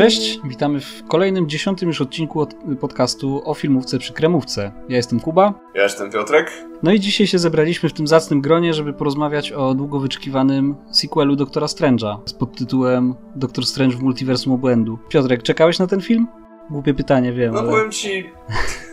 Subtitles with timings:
[0.00, 4.72] Cześć, witamy w kolejnym dziesiątym już odcinku od podcastu o filmówce przy kremówce.
[4.88, 5.54] Ja jestem Kuba.
[5.74, 6.52] Ja jestem Piotrek.
[6.82, 11.36] No i dzisiaj się zebraliśmy w tym zacnym gronie, żeby porozmawiać o długo wyczekiwanym sequelu
[11.36, 14.98] Doktora Strange'a z podtytułem Doktor Strange w Multiversum Obłędu.
[15.08, 16.26] Piotrek, czekałeś na ten film?
[16.70, 17.54] Głupie pytanie, wiem.
[17.54, 17.70] No ale...
[17.70, 18.24] powiem ci...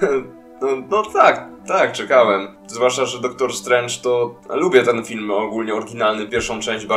[0.61, 2.47] No, no, tak, tak, czekałem.
[2.67, 4.35] Zwłaszcza, że Doctor Strange to...
[4.49, 6.87] Lubię ten film ogólnie oryginalny, pierwszą część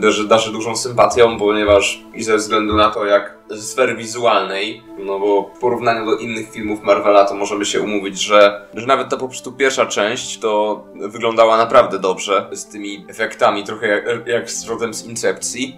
[0.00, 5.18] darzy, darzy dużą sympatią, ponieważ i ze względu na to, jak ze sfery wizualnej, no
[5.18, 9.16] bo w porównaniu do innych filmów Marvela, to możemy się umówić, że, że nawet ta
[9.16, 14.68] po prostu pierwsza część to wyglądała naprawdę dobrze, z tymi efektami, trochę jak, jak z
[14.68, 15.76] rodem z Incepcji.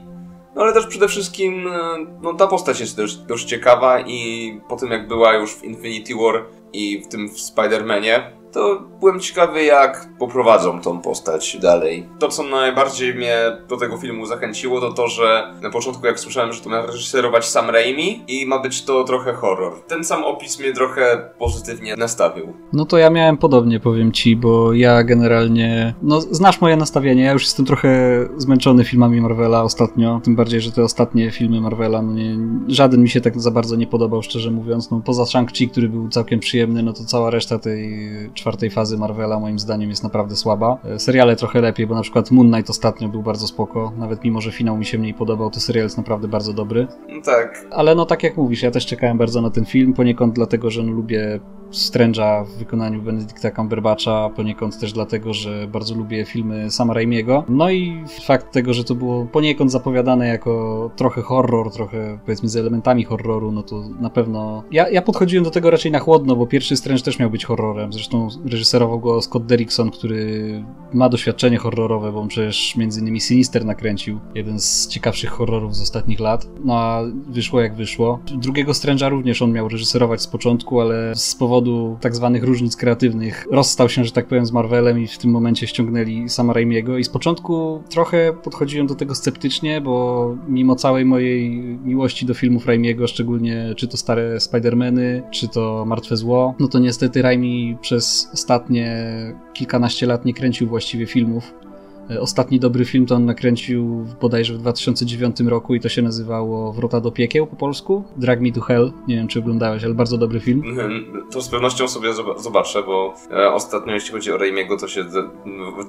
[0.57, 4.77] No ale też przede wszystkim e, no, ta postać jest dość, dość ciekawa i po
[4.77, 8.23] tym jak była już w Infinity War i w tym w Spider-Manie,
[8.57, 12.09] to byłem ciekawy, jak poprowadzą tą postać dalej.
[12.19, 13.37] To, co najbardziej mnie
[13.69, 17.49] do tego filmu zachęciło, to to, że na początku, jak słyszałem, że to ma reżyserować
[17.49, 19.73] Sam Raimi i ma być to trochę horror.
[19.89, 22.53] Ten sam opis mnie trochę pozytywnie nastawił.
[22.73, 27.33] No to ja miałem podobnie, powiem ci, bo ja generalnie, no znasz moje nastawienie, ja
[27.33, 27.89] już jestem trochę
[28.37, 32.37] zmęczony filmami Marvela ostatnio, tym bardziej, że te ostatnie filmy Marvela, no nie,
[32.69, 36.09] żaden mi się tak za bardzo nie podobał, szczerze mówiąc, no poza Shang-Chi, który był
[36.09, 38.07] całkiem przyjemny, no to cała reszta tej
[38.47, 40.79] czwartej fazy Marvela moim zdaniem jest naprawdę słaba.
[40.85, 44.41] E, seriale trochę lepiej, bo na przykład Moon Knight ostatnio był bardzo spoko, nawet mimo,
[44.41, 46.87] że finał mi się mniej podobał, to serial jest naprawdę bardzo dobry.
[47.09, 47.67] No tak.
[47.71, 50.83] Ale no tak jak mówisz, ja też czekałem bardzo na ten film, poniekąd dlatego, że
[50.83, 56.95] no, lubię Strange'a w wykonaniu Benedicta Cumberbatcha, poniekąd też dlatego, że bardzo lubię filmy Sama
[56.95, 57.45] Raimiego.
[57.49, 62.57] No i fakt tego, że to było poniekąd zapowiadane jako trochę horror, trochę powiedzmy z
[62.57, 64.63] elementami horroru, no to na pewno...
[64.71, 67.93] Ja, ja podchodziłem do tego raczej na chłodno, bo pierwszy Strange też miał być horrorem.
[67.93, 73.65] Zresztą reżyserował go Scott Derrickson, który ma doświadczenie horrorowe, bo on przecież między innymi Sinister
[73.65, 76.49] nakręcił, jeden z ciekawszych horrorów z ostatnich lat.
[76.65, 78.21] No a wyszło jak wyszło.
[78.37, 82.77] Drugiego Strange'a również on miał reżyserować z początku, ale z powodu powodu tak zwanych różnic
[82.77, 86.99] kreatywnych rozstał się, że tak powiem, z Marvelem i w tym momencie ściągnęli sama Raimiego
[86.99, 91.51] i z początku trochę podchodziłem do tego sceptycznie, bo mimo całej mojej
[91.85, 96.79] miłości do filmów Raimiego, szczególnie czy to stare Spider-Many, czy to Martwe Zło, no to
[96.79, 99.07] niestety Raimi przez ostatnie
[99.53, 101.66] kilkanaście lat nie kręcił właściwie filmów.
[102.11, 106.73] E, ostatni dobry film to on nakręcił bodajże w 2009 roku i to się nazywało
[106.73, 108.05] Wrota do piekieł po polsku.
[108.17, 108.93] Drag Me to Hell.
[109.09, 110.63] Nie wiem, czy oglądałeś, ale bardzo dobry film.
[110.67, 111.23] Mhm.
[111.33, 115.05] To z pewnością sobie zobaczę, bo e, ostatnio jeśli chodzi o Raimiego, to się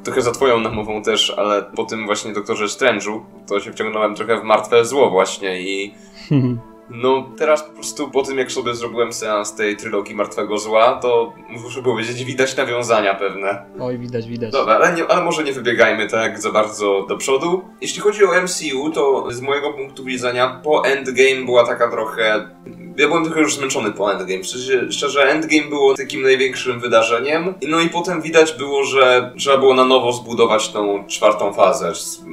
[0.04, 4.42] trochę za twoją namową też, ale po tym właśnie Doktorze Strange'u to się wciągnąłem trochę
[4.42, 5.94] w martwe zło właśnie i
[6.90, 11.34] No, teraz po prostu po tym, jak sobie zrobiłem seans tej trylogii Martwego Zła, to
[11.50, 13.66] muszę powiedzieć, widać nawiązania pewne.
[13.80, 14.52] Oj, widać, widać.
[14.52, 17.62] Dobra, ale, nie, ale może nie wybiegajmy tak za bardzo do przodu.
[17.82, 22.50] Jeśli chodzi o MCU, to z mojego punktu widzenia po Endgame była taka trochę
[22.98, 24.44] ja byłem trochę już zmęczony po Endgame.
[24.44, 27.54] Szczerze, szczerze, Endgame było takim największym wydarzeniem.
[27.68, 31.92] No i potem widać było, że trzeba było na nowo zbudować tą czwartą fazę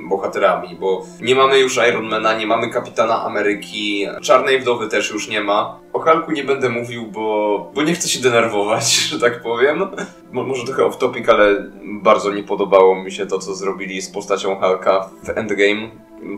[0.09, 5.41] bohaterami, bo nie mamy już Ironmana, nie mamy Kapitana Ameryki, Czarnej Wdowy też już nie
[5.41, 5.79] ma.
[5.93, 9.87] O Hulku nie będę mówił, bo, bo nie chcę się denerwować, że tak powiem.
[10.33, 14.57] Może trochę off topic, ale bardzo nie podobało mi się to, co zrobili z postacią
[14.57, 15.89] Hulka w Endgame.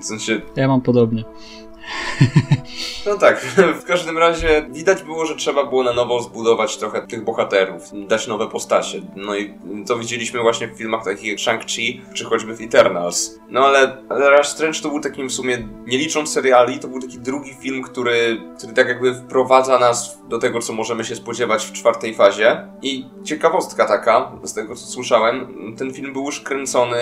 [0.01, 0.41] W sensie...
[0.57, 1.25] Ja mam podobnie.
[3.07, 3.41] No tak,
[3.81, 8.27] w każdym razie widać było, że trzeba było na nowo zbudować trochę tych bohaterów, dać
[8.27, 9.03] nowe postacie.
[9.17, 9.55] No i
[9.87, 13.39] to widzieliśmy właśnie w filmach takich jak Shang-Chi, czy choćby w Eternals.
[13.49, 17.19] No ale, Rush Strange to był takim w sumie, nie licząc seriali, to był taki
[17.19, 21.73] drugi film, który, który tak jakby wprowadza nas do tego, co możemy się spodziewać w
[21.73, 22.69] czwartej fazie.
[22.83, 25.47] I ciekawostka taka, z tego co słyszałem,
[25.79, 26.97] ten film był już kręcony,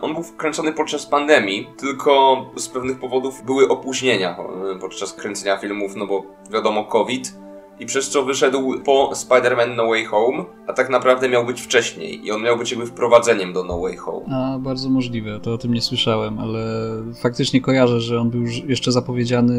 [0.00, 4.36] on był kręcony podczas pandemii, tylko z pewnych powodów były opóźnienia
[4.80, 7.34] podczas kręcenia filmów, no bo wiadomo, COVID
[7.80, 12.26] i przez co wyszedł po Spider-Man No Way Home, a tak naprawdę miał być wcześniej
[12.26, 14.26] i on miał być jakby wprowadzeniem do No Way Home.
[14.30, 16.62] A, bardzo możliwe, to o tym nie słyszałem, ale
[17.22, 19.54] faktycznie kojarzę, że on był jeszcze zapowiedziany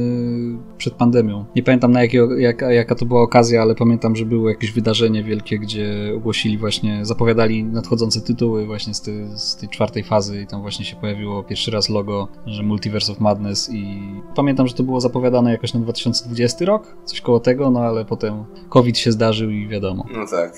[0.78, 1.46] przed pandemią.
[1.56, 5.24] Nie pamiętam na jakiego, jak, jaka to była okazja, ale pamiętam, że było jakieś wydarzenie
[5.24, 10.48] wielkie, gdzie ogłosili właśnie, zapowiadali nadchodzące tytuły właśnie z, tej, z tej czwartej fazy i
[10.48, 14.00] tam właśnie się pojawiło pierwszy raz logo, że Multiverse of Madness i
[14.36, 18.46] pamiętam, że to było zapowiadane jakoś na 2020 rok, coś koło tego, no ale potem
[18.70, 20.06] COVID się zdarzył i wiadomo.
[20.14, 20.54] No tak.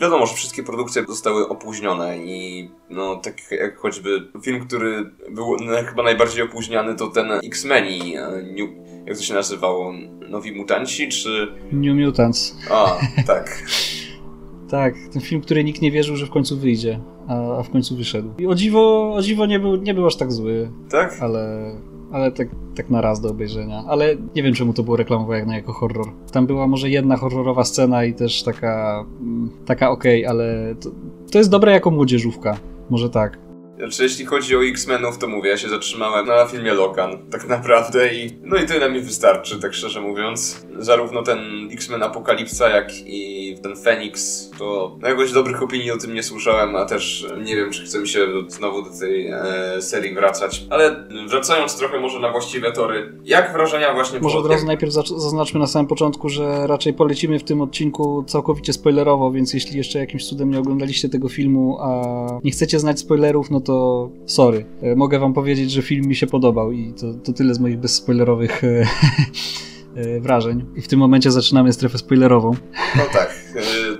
[0.00, 5.56] Wiadomo, że wszystkie produkcje zostały opóźnione i no tak jak choćby film, który był
[5.88, 8.42] chyba najbardziej opóźniony to ten X-Meni, e,
[9.06, 9.92] jak to się nazywało?
[10.28, 11.48] Nowi Mutanci czy...
[11.72, 12.56] New Mutants.
[12.70, 13.62] A, tak.
[14.70, 17.96] tak, ten film, który nikt nie wierzył, że w końcu wyjdzie, a, a w końcu
[17.96, 18.28] wyszedł.
[18.38, 20.70] I o dziwo, o dziwo nie, był, nie był aż tak zły.
[20.90, 21.16] Tak?
[21.20, 21.72] Ale
[22.16, 23.84] ale tak, tak na raz do obejrzenia.
[23.88, 26.06] Ale nie wiem, czemu to było reklamowane jako horror.
[26.32, 30.90] Tam była może jedna horrorowa scena i też taka, mm, taka okej, okay, ale to,
[31.32, 32.56] to jest dobre jako młodzieżówka.
[32.90, 33.45] Może tak.
[33.78, 38.14] Znaczy, jeśli chodzi o X-Menów, to mówię, ja się zatrzymałem na filmie Logan, tak naprawdę
[38.14, 40.66] i no i tyle mi wystarczy, tak szczerze mówiąc.
[40.78, 41.38] Zarówno ten
[41.72, 46.76] X-Men Apokalipsa, jak i ten Phoenix, to no jakoś dobrych opinii o tym nie słyszałem,
[46.76, 49.42] a też nie wiem, czy chce mi się znowu do tej e,
[49.80, 50.62] serii wracać.
[50.70, 54.20] Ale wracając trochę może na właściwe tory, jak wrażenia właśnie...
[54.20, 58.72] Może od razu najpierw zaznaczmy na samym początku, że raczej polecimy w tym odcinku całkowicie
[58.72, 62.02] spoilerowo, więc jeśli jeszcze jakimś cudem nie oglądaliście tego filmu, a
[62.44, 64.64] nie chcecie znać spoilerów, no to sorry.
[64.82, 67.78] E, mogę wam powiedzieć, że film mi się podobał i to, to tyle z moich
[67.78, 68.68] bezspoilerowych e,
[69.96, 70.64] e, wrażeń.
[70.76, 72.50] I w tym momencie zaczynamy strefę spoilerową.
[72.96, 73.44] No tak,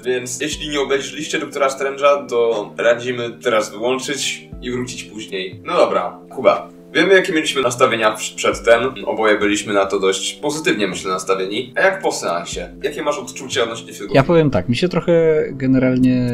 [0.04, 5.60] więc jeśli nie obejrzeliście Doktora Strange'a, to radzimy teraz wyłączyć i wrócić później.
[5.64, 8.81] No dobra, Kuba, Wiemy, jakie mieliśmy nastawienia przedtem.
[9.06, 11.72] Oboje byliśmy na to dość pozytywnie, myślę, nastawieni.
[11.76, 12.69] A jak po seansie?
[12.82, 14.14] Jakie masz odczucia odnośnie filmu?
[14.14, 16.31] Ja powiem tak, mi się trochę generalnie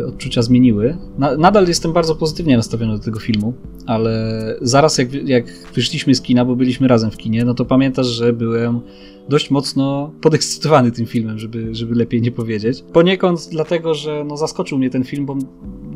[0.00, 0.96] e, odczucia zmieniły.
[1.38, 3.54] nadal jestem bardzo pozytywnie nastawiony do tego filmu,
[3.86, 5.44] ale zaraz jak, jak
[5.74, 8.80] wyszliśmy z kina, bo byliśmy razem w kinie, no to pamiętasz, że byłem
[9.28, 12.84] dość mocno podekscytowany tym filmem, żeby, żeby lepiej nie powiedzieć.
[12.92, 15.36] Poniekąd dlatego, że no, zaskoczył mnie ten film, bo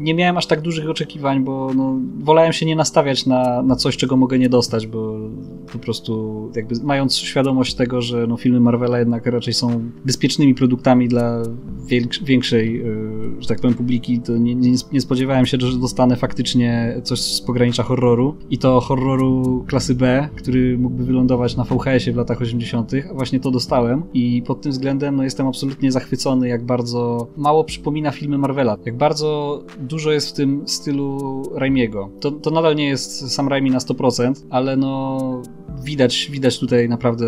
[0.03, 3.97] nie miałem aż tak dużych oczekiwań, bo no, wolałem się nie nastawiać na, na coś,
[3.97, 5.19] czego mogę nie dostać, bo
[5.73, 11.09] po prostu jakby mając świadomość tego, że no, filmy Marvela jednak raczej są bezpiecznymi produktami
[11.09, 11.43] dla
[12.23, 17.01] większej, y, że tak powiem, publiki, to nie, nie, nie spodziewałem się, że dostanę faktycznie
[17.03, 22.17] coś z pogranicza horroru i to horroru klasy B, który mógłby wylądować na VHS-ie w
[22.17, 26.65] latach 80., a właśnie to dostałem i pod tym względem no, jestem absolutnie zachwycony, jak
[26.65, 32.11] bardzo mało przypomina filmy Marvela, jak bardzo dużo jest w tym stylu Raimiego.
[32.21, 35.43] To, to nadal nie jest sam Raimi na 100%, ale no
[35.85, 37.27] widać, widać tutaj naprawdę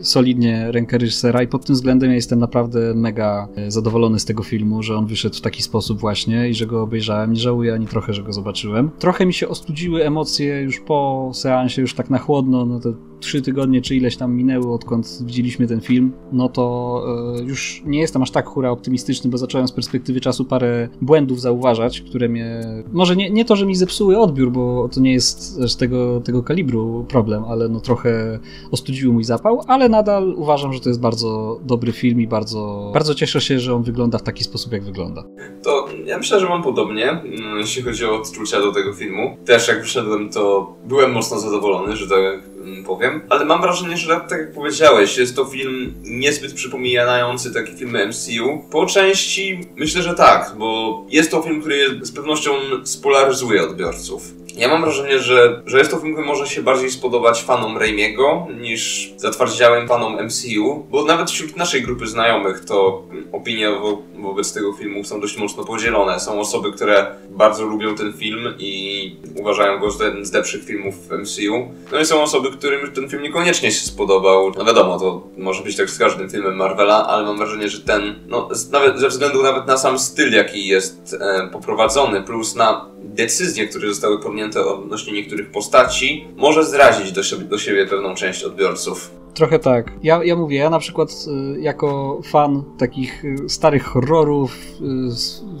[0.00, 4.42] solidnie rękę reżysera i pod tym względem ja jestem naprawdę mega e, zadowolony z tego
[4.42, 7.32] filmu, że on wyszedł w taki sposób właśnie i że go obejrzałem.
[7.32, 8.90] Nie żałuję ani trochę, że go zobaczyłem.
[8.98, 13.42] Trochę mi się ostudziły emocje już po seansie, już tak na chłodno, no to trzy
[13.42, 17.04] tygodnie czy ileś tam minęły, odkąd widzieliśmy ten film, no to
[17.38, 21.40] e, już nie jestem aż tak hura optymistyczny, bo zacząłem z perspektywy czasu parę błędów
[21.40, 22.60] zauważać, które mnie...
[22.92, 26.42] Może nie, nie to, że mi zepsuły odbiór, bo to nie jest z tego, tego
[26.42, 28.38] kalibru problem, ale no trochę
[28.70, 33.14] ostudziły mój zapał, ale nadal uważam, że to jest bardzo dobry film i bardzo, bardzo
[33.14, 35.24] cieszę się, że on wygląda w taki sposób, jak wygląda.
[35.62, 39.36] To ja myślę, że mam podobnie, mm, jeśli chodzi o odczucia do tego filmu.
[39.44, 44.20] Też jak wyszedłem, to byłem mocno zadowolony, że tak Mm, powiem, ale mam wrażenie, że
[44.28, 48.64] tak jak powiedziałeś, jest to film niezbyt przypominający takie filmy MCU.
[48.70, 52.50] Po części myślę, że tak, bo jest to film, który z pewnością
[52.84, 54.22] spolaryzuje odbiorców.
[54.56, 58.46] Ja mam wrażenie, że, że jest to film, który może się bardziej spodobać fanom Raimiego
[58.60, 63.02] niż zatwardziałym fanom MCU, bo nawet wśród naszej grupy znajomych to
[63.32, 66.20] opinie wo wobec tego filmu są dość mocno podzielone.
[66.20, 70.94] Są osoby, które bardzo lubią ten film i uważają go za jeden z lepszych filmów
[71.08, 71.68] w MCU.
[71.92, 74.52] No i są osoby, którym ten film niekoniecznie się spodobał.
[74.58, 78.14] No wiadomo, to może być tak z każdym filmem Marvela, ale mam wrażenie, że ten,
[78.28, 83.68] no nawet ze względu nawet na sam styl, jaki jest e, poprowadzony, plus na decyzje,
[83.68, 89.19] które zostały podjęte odnośnie niektórych postaci, może zrazić do siebie, do siebie pewną część odbiorców.
[89.34, 89.92] Trochę tak.
[90.02, 94.56] Ja, ja mówię, ja na przykład y, jako fan takich y, starych horrorów,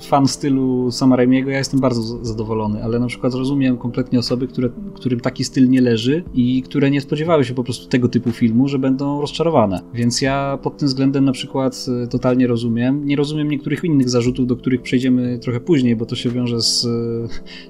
[0.00, 4.68] fan stylu Sama Raimiego, ja jestem bardzo zadowolony, ale na przykład rozumiem kompletnie osoby, które,
[4.94, 8.68] którym taki styl nie leży i które nie spodziewały się po prostu tego typu filmu,
[8.68, 9.80] że będą rozczarowane.
[9.94, 13.06] Więc ja pod tym względem na przykład totalnie rozumiem.
[13.06, 16.86] Nie rozumiem niektórych innych zarzutów, do których przejdziemy trochę później, bo to się wiąże z,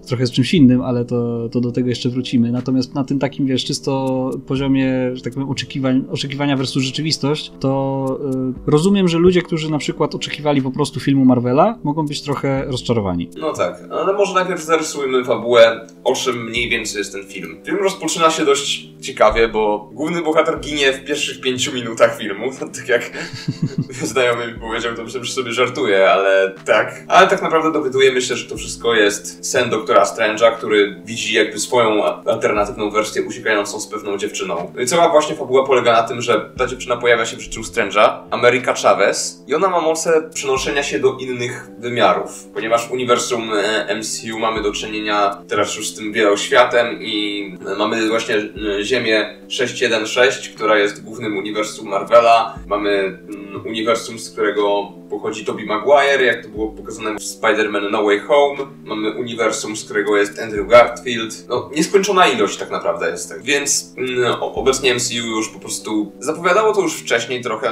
[0.06, 2.52] trochę z czymś innym, ale to, to do tego jeszcze wrócimy.
[2.52, 7.52] Natomiast na tym takim, wiesz, czysto poziomie, że tak powiem, oczekiwań oczekiwań, oczekiwania versus rzeczywistość,
[7.60, 8.20] to
[8.66, 12.64] y, rozumiem, że ludzie, którzy na przykład oczekiwali po prostu filmu Marvela, mogą być trochę
[12.64, 13.30] rozczarowani.
[13.38, 17.56] No tak, ale może najpierw zarysujmy fabułę, o czym mniej więcej jest ten film.
[17.64, 22.50] Film rozpoczyna się dość ciekawie, bo główny bohater ginie w pierwszych pięciu minutach filmu.
[22.76, 23.10] tak jak
[24.12, 27.04] znajomy mi powiedział, to myślę, że sobie żartuje, ale tak.
[27.08, 31.58] Ale tak naprawdę dowiadujemy się, że to wszystko jest sen doktora Strange'a, który widzi jakby
[31.58, 34.72] swoją alternatywną wersję uciekającą z pewną dziewczyną.
[34.74, 37.60] No i cała właśnie fabuła polega na tym, że ta dziewczyna pojawia się w życiu
[37.60, 42.48] Strange'a, Ameryka Chavez, i ona ma moce przenoszenia się do innych wymiarów.
[42.54, 48.08] Ponieważ w uniwersum e, MCU mamy do czynienia teraz już z tym wieloświatem i mamy
[48.08, 48.34] właśnie
[48.82, 52.54] Ziemię 616, która jest głównym uniwersum Marvela.
[52.66, 58.04] Mamy mm, uniwersum, z którego pochodzi Tobey Maguire, jak to było pokazane w Spider-Man No
[58.04, 58.58] Way Home.
[58.84, 61.48] Mamy uniwersum, z którego jest Andrew Garfield.
[61.48, 63.28] No, nieskończona ilość tak naprawdę jest.
[63.28, 63.42] Tak.
[63.42, 67.70] Więc mm, obecnie MCU już po prostu zapowiadało to już wcześniej trochę,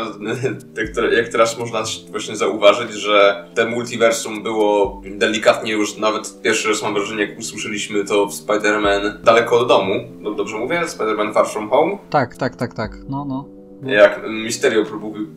[1.16, 6.94] jak teraz można właśnie zauważyć, że te multiversum było delikatnie już nawet pierwszy raz mam
[6.94, 9.94] wrażenie, jak usłyszeliśmy to w Spider-Man daleko od domu.
[10.36, 10.82] Dobrze mówię?
[10.86, 11.98] Spider-Man Far From Home?
[12.10, 12.96] Tak, tak, tak, tak.
[13.08, 13.57] No, no.
[13.82, 14.84] Jak Mysterio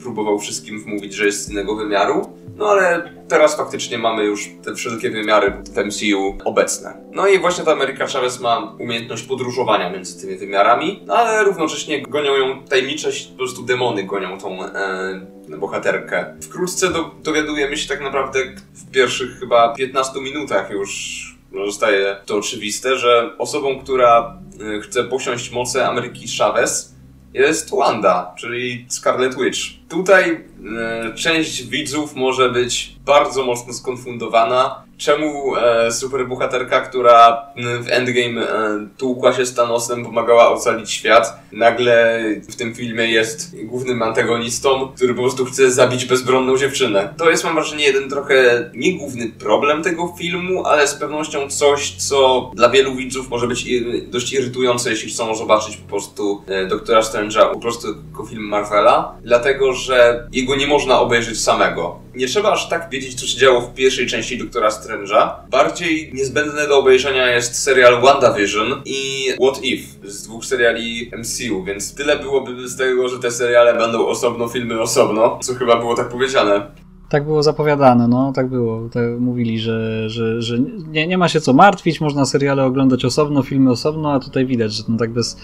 [0.04, 2.38] próbował wszystkim wmówić, że jest z innego wymiaru.
[2.58, 6.94] No ale teraz faktycznie mamy już te wszelkie wymiary w MCU obecne.
[7.12, 12.02] No i właśnie ta Ameryka Chavez ma umiejętność podróżowania między tymi wymiarami, no ale równocześnie
[12.02, 16.36] gonią ją tajemniczość, po prostu demony gonią tą e, bohaterkę.
[16.42, 18.40] Wkrótce do, dowiadujemy się tak naprawdę
[18.74, 21.22] w pierwszych chyba 15 minutach już
[21.66, 24.38] zostaje to oczywiste, że osobą, która
[24.78, 26.96] e, chce posiąść moce Ameryki Chavez
[27.34, 29.60] jest Wanda, czyli Scarlet Witch.
[29.90, 34.84] Tutaj e, część widzów może być bardzo mocno skonfundowana.
[35.02, 42.24] Czemu e, superbohaterka, która w Endgame e, tłukła się z Thanosem, pomagała ocalić świat, nagle
[42.50, 47.14] w tym filmie jest głównym antagonistą, który po prostu chce zabić bezbronną dziewczynę.
[47.18, 51.92] To jest, mam wrażenie, jeden trochę nie główny problem tego filmu, ale z pewnością coś,
[51.92, 53.66] co dla wielu widzów może być
[54.08, 59.16] dość irytujące, jeśli chcą zobaczyć po prostu e, Doktora Strange'a po prostu jako film Marvela,
[59.24, 62.01] dlatego, że jego nie można obejrzeć samego.
[62.16, 65.30] Nie trzeba aż tak wiedzieć, co się działo w pierwszej części Doktora Strange'a.
[65.50, 71.96] Bardziej niezbędne do obejrzenia jest serial WandaVision i What If z dwóch seriali MCU, więc
[71.96, 76.10] tyle byłoby z tego, że te seriale będą osobno, filmy osobno, co chyba było tak
[76.10, 76.72] powiedziane.
[77.10, 78.90] Tak było zapowiadane, no, tak było.
[78.90, 83.44] Tak mówili, że, że, że nie, nie ma się co martwić, można seriale oglądać osobno,
[83.44, 85.38] filmy osobno, a tutaj widać, że to tak bez,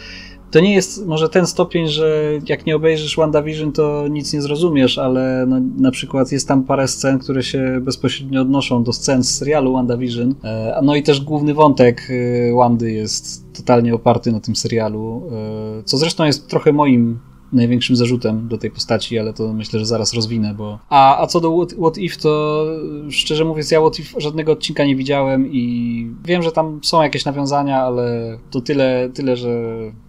[0.52, 4.98] to nie jest może ten stopień, że jak nie obejrzysz WandaVision, to nic nie zrozumiesz,
[4.98, 9.38] ale no, na przykład jest tam parę scen, które się bezpośrednio odnoszą do scen z
[9.38, 10.36] serialu WandaVision.
[10.44, 15.30] E, no i też główny wątek e, Wandy jest totalnie oparty na tym serialu,
[15.80, 17.20] e, co zresztą jest trochę moim
[17.54, 20.80] największym zarzutem do tej postaci, ale to myślę, że zaraz rozwinę, bo...
[20.90, 22.66] A, a co do What, What If, to
[23.10, 27.26] szczerze mówiąc, ja What If żadnego odcinka nie widziałem i wiem, że tam są jakieś
[27.26, 29.50] nawiązania, ale to tyle, tyle że...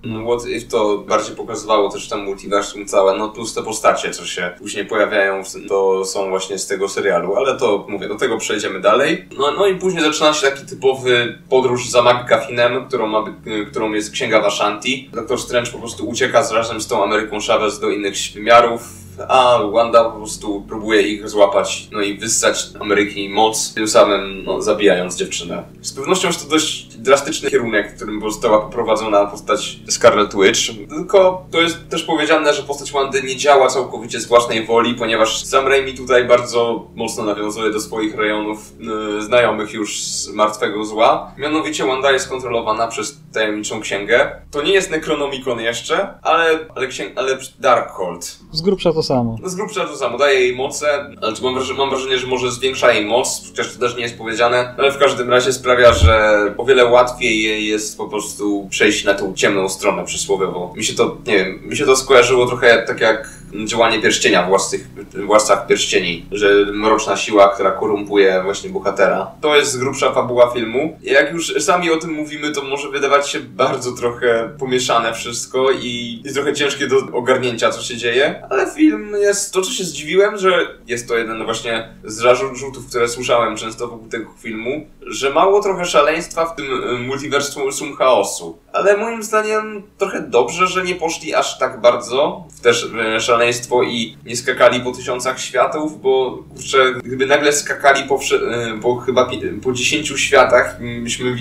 [0.04, 4.26] No, What If to bardziej pokazywało też tam multiversum całe, no plus te postacie, co
[4.26, 8.80] się później pojawiają, to są właśnie z tego serialu, ale to, mówię, do tego przejdziemy
[8.80, 9.28] dalej.
[9.38, 13.24] No, no i później zaczyna się taki typowy podróż za McGuffinem, którą, ma,
[13.70, 15.10] którą jest Księga Vashanti.
[15.12, 18.82] Doktor Strange po prostu ucieka razem z tą Ameryką Ameryką Chavez do innych wymiarów,
[19.28, 24.62] a Wanda po prostu próbuje ich złapać, no i wyssać Ameryki moc, tym samym no,
[24.62, 25.62] zabijając dziewczynę.
[25.80, 31.46] Z pewnością jest to dość drastyczny kierunek, w którym została poprowadzona postać Scarlet Witch, tylko
[31.50, 35.68] to jest też powiedziane, że postać Wandy nie działa całkowicie z własnej woli, ponieważ Sam
[35.68, 41.32] Raimi tutaj bardzo mocno nawiązuje do swoich rejonów yy, znajomych już z Martwego Zła.
[41.38, 44.42] Mianowicie Wanda jest kontrolowana przez tajemniczą księgę.
[44.50, 48.38] To nie jest Necronomicon jeszcze, ale, ale, księg, ale Darkhold.
[48.52, 49.36] Z grubsza to samo.
[49.42, 50.86] No z grubsza to samo, daje jej moce,
[51.22, 54.18] ale mam, wrażenie, mam wrażenie, że może zwiększa jej moc, chociaż to też nie jest
[54.18, 59.04] powiedziane, ale w każdym razie sprawia, że o wiele łatwiej jej jest po prostu przejść
[59.04, 60.72] na tą ciemną stronę przysłowiowo.
[60.76, 65.26] Mi się to, nie wiem, mi się to skojarzyło trochę tak jak działanie pierścienia w
[65.26, 69.30] władcach, pierścieni, że mroczna siła, która korumpuje właśnie bohatera.
[69.40, 70.98] To jest grubsza fabuła filmu.
[71.02, 76.20] Jak już sami o tym mówimy, to może wydawać się bardzo trochę pomieszane wszystko i
[76.24, 80.38] jest trochę ciężkie do ogarnięcia, co się dzieje, ale film jest, to co się zdziwiłem,
[80.38, 85.62] że jest to jeden właśnie z zarzutów, które słyszałem często wokół tego filmu, że mało
[85.62, 88.58] trochę szaleństwa w tym y, multiversum chaosu.
[88.72, 92.84] Ale moim zdaniem trochę dobrze, że nie poszli aż tak bardzo w też
[93.16, 98.80] y, szaleństwo i nie skakali po tysiącach światów, bo kurczę, gdyby nagle skakali po, y,
[98.82, 99.30] po chyba
[99.62, 101.36] po dziesięciu światach, byśmy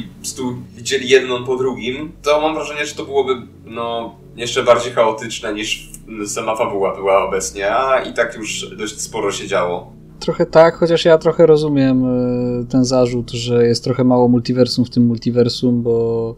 [0.76, 3.34] widzieli jedną po drugim, to mam wrażenie, że to byłoby
[3.66, 5.90] no jeszcze bardziej chaotyczne niż
[6.26, 9.94] sama fabuła była obecnie, a i tak już dość sporo się działo.
[10.20, 14.90] Trochę tak, chociaż ja trochę rozumiem e, ten zarzut, że jest trochę mało multiversum w
[14.90, 16.36] tym multiversum, bo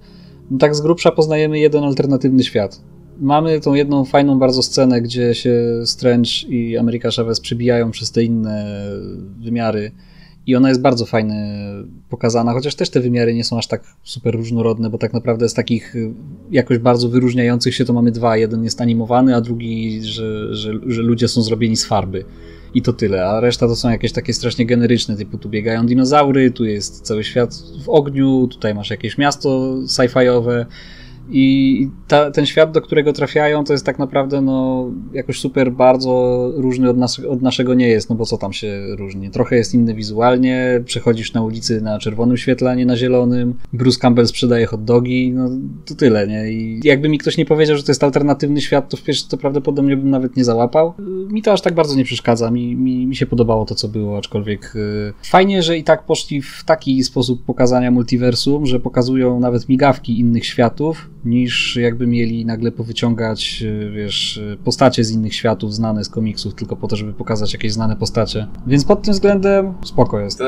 [0.52, 2.82] no tak z grubsza poznajemy jeden alternatywny świat.
[3.20, 8.24] Mamy tą jedną fajną bardzo scenę, gdzie się Strange i Ameryka Chavez przebijają przez te
[8.24, 8.86] inne
[9.40, 9.92] wymiary
[10.50, 11.56] i ona jest bardzo fajnie
[12.10, 15.54] pokazana, chociaż też te wymiary nie są aż tak super różnorodne, bo tak naprawdę z
[15.54, 16.14] takich y,
[16.52, 18.38] jakoś bardzo wyróżniających się to mamy dwa.
[18.38, 22.26] Jeden jest animowany, a drugi, że, że, że ludzie są zrobieni z farby.
[22.74, 26.52] I to tyle, a reszta to są jakieś takie strasznie generyczne, typu tu biegają dinozaury,
[26.52, 30.66] tu jest cały świat w ogniu, tutaj masz jakieś miasto sci-fiowe
[31.32, 36.46] I ta, ten świat, do którego trafiają, to jest tak naprawdę no, jakoś super bardzo
[36.56, 39.30] różny od, nas, od naszego nie jest, no bo co tam się różni?
[39.30, 43.54] Trochę jest inny wizualnie, przechodzisz na ulicy na czerwonym świetle, a nie na zielonym.
[43.74, 45.50] Bruce Campbell sprzedaje hot dogi, no
[45.86, 46.52] to tyle, nie?
[46.52, 49.98] I jakby mi ktoś nie powiedział, że to jest alternatywny świat, to w to prawdopodobnie
[49.98, 50.94] bym nawet nie załapał.
[51.32, 54.18] Mi to aż tak bardzo nie przeszkadza, mi, mi, mi się podobało to, co było,
[54.18, 59.70] aczkolwiek yy, fajnie, że i tak poszli w taki sposób pokazania multiversum, że pokazują nawet
[59.70, 65.74] migawki innych światów, niż jakby mieli nagle powyciągać, e, wiesz, e, postacie z innych światów
[65.74, 68.48] znane z komiksów, tylko po to, żeby pokazać jakieś znane postacie.
[68.68, 70.40] Więc pod tym względem spoko jest.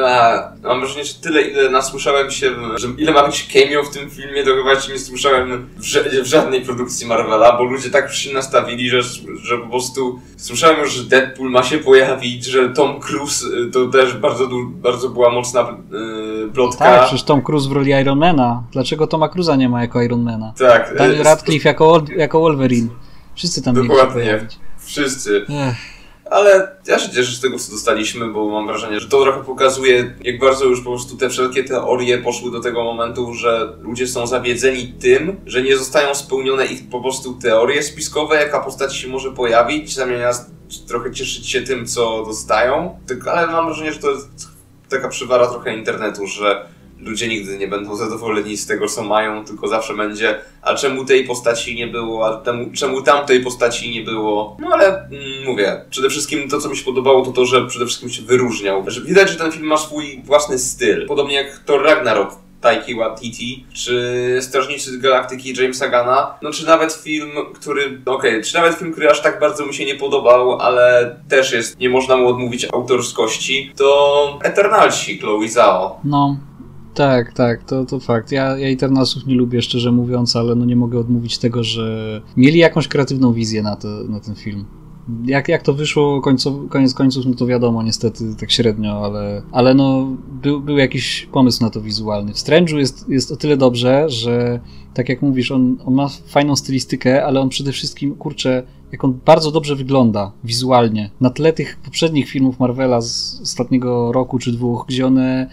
[0.63, 4.43] Mam wrażenie, że tyle, ile nasłyszałem się, że ile ma być cameo w tym filmie,
[4.43, 8.89] to chyba jeszcze nie słyszałem w, w żadnej produkcji Marvela, bo ludzie tak się nastawili,
[8.89, 9.01] że,
[9.43, 13.87] że po prostu słyszałem już, że Deadpool ma się pojawić, że Tom Cruise y, to
[13.87, 14.47] też bardzo,
[14.81, 16.85] bardzo była mocna yy, plotka.
[16.85, 18.63] Tak, przecież Tom Cruise w roli Ironmana.
[18.71, 20.53] Dlaczego Toma Cruza nie ma jako Ironmana?
[20.61, 20.95] Tak.
[20.97, 22.87] Daniel Radcliffe jako, jako Wolverine.
[23.35, 24.47] Wszyscy tam Dokładnie.
[24.79, 25.45] Wszyscy.
[25.49, 26.01] Ech.
[26.31, 30.13] Ale ja się cieszę z tego, co dostaliśmy, bo mam wrażenie, że to trochę pokazuje,
[30.21, 34.27] jak bardzo już po prostu te wszelkie teorie poszły do tego momentu, że ludzie są
[34.27, 39.31] zawiedzeni tym, że nie zostają spełnione ich po prostu teorie spiskowe, jaka postać się może
[39.31, 40.51] pojawić, zamiast
[40.87, 42.99] trochę cieszyć się tym, co dostają.
[43.31, 44.47] Ale mam wrażenie, że to jest
[44.89, 46.65] taka przywara trochę internetu, że
[47.01, 51.23] ludzie nigdy nie będą zadowoleni z tego, co mają, tylko zawsze będzie, a czemu tej
[51.23, 54.57] postaci nie było, a temu, czemu tamtej postaci nie było.
[54.59, 57.85] No ale mm, mówię, przede wszystkim to, co mi się podobało, to to, że przede
[57.85, 58.83] wszystkim się wyróżniał.
[58.87, 61.07] Że widać, że ten film ma swój własny styl.
[61.07, 67.31] Podobnie jak Thor Ragnarok Taiki Waititi, czy Strażnicy Galaktyki Jamesa Gana, no czy nawet film,
[67.53, 71.15] który, okej, okay, czy nawet film, który aż tak bardzo mi się nie podobał, ale
[71.29, 75.99] też jest, nie można mu odmówić autorskości, to Eternalsi Chloe Zhao.
[76.03, 76.37] No,
[76.93, 78.31] tak, tak, to, to fakt.
[78.31, 82.59] Ja, ja Eternalsów nie lubię, szczerze mówiąc, ale no nie mogę odmówić tego, że mieli
[82.59, 84.65] jakąś kreatywną wizję na, to, na ten film.
[85.25, 89.73] Jak, jak to wyszło końcow, koniec końców, no to wiadomo, niestety tak średnio, ale, ale
[89.73, 92.33] no był, był jakiś pomysł na to wizualny.
[92.33, 94.59] W Strange'u jest, jest o tyle dobrze, że
[94.93, 99.19] tak jak mówisz, on, on ma fajną stylistykę, ale on przede wszystkim, kurczę, jak on
[99.25, 101.09] bardzo dobrze wygląda wizualnie.
[101.21, 105.49] Na tle tych poprzednich filmów Marvela z ostatniego roku czy dwóch, gdzie one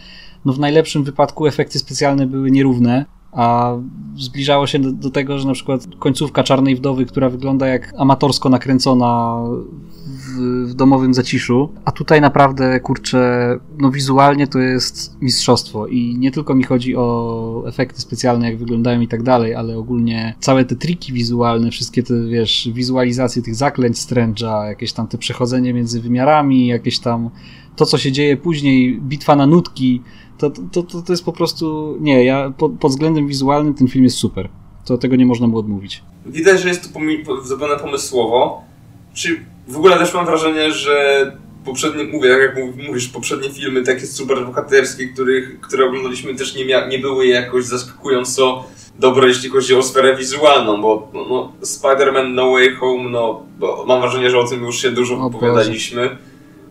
[0.49, 3.77] no w najlepszym wypadku efekty specjalne były nierówne, a
[4.17, 8.49] zbliżało się do, do, tego, że na przykład końcówka Czarnej Wdowy, która wygląda jak amatorsko
[8.49, 9.41] nakręcona
[10.39, 16.55] w, domowym zaciszu, a tutaj naprawdę, kurczę, no wizualnie to jest mistrzostwo i nie tylko
[16.55, 21.13] mi chodzi o efekty specjalne, jak wyglądają i tak dalej, ale ogólnie całe te triki
[21.13, 26.99] wizualne, wszystkie te, wiesz, wizualizacje tych zaklęć Strange'a, jakieś tam te przechodzenie między wymiarami, jakieś
[26.99, 27.31] tam
[27.77, 30.03] to, co się dzieje później, bitwa na nutki,
[30.39, 31.97] to, to, to, to jest po prostu.
[32.01, 34.49] Nie, ja pod, pod względem wizualnym ten film jest super.
[34.85, 36.03] To tego nie można mu odmówić.
[36.27, 37.01] Widać, że jest to
[37.45, 38.63] zrobione pomysłowo.
[39.15, 41.33] Czy w ogóle też mam wrażenie, że
[41.65, 42.57] poprzednie, mówię, jak
[42.89, 47.65] mówisz, poprzednie filmy takie super bohaterskie, których, które oglądaliśmy też nie, mia- nie były jakoś
[47.65, 48.65] zaskakująco
[48.99, 53.43] dobre, jeśli chodzi o sferę wizualną, bo no, no Spider-Man No Way Home, no,
[53.87, 56.17] mam wrażenie, że o tym już się dużo opowiadaliśmy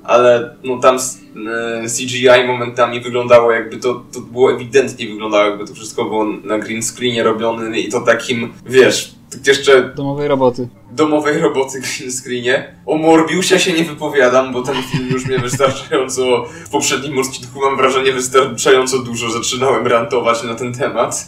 [0.07, 5.73] ale no tam e, CGI momentami wyglądało jakby to, to było ewidentnie wyglądało jakby to
[5.73, 9.15] wszystko było na green screenie robione i to takim, wiesz,
[9.47, 9.93] jeszcze...
[9.95, 10.67] Domowej roboty.
[10.91, 12.75] Domowej roboty green screenie.
[12.85, 17.77] O Morbiusie się nie wypowiadam, bo ten film już mnie wystarczająco w poprzednim odcinku mam
[17.77, 21.27] wrażenie wystarczająco dużo zaczynałem rantować na ten temat.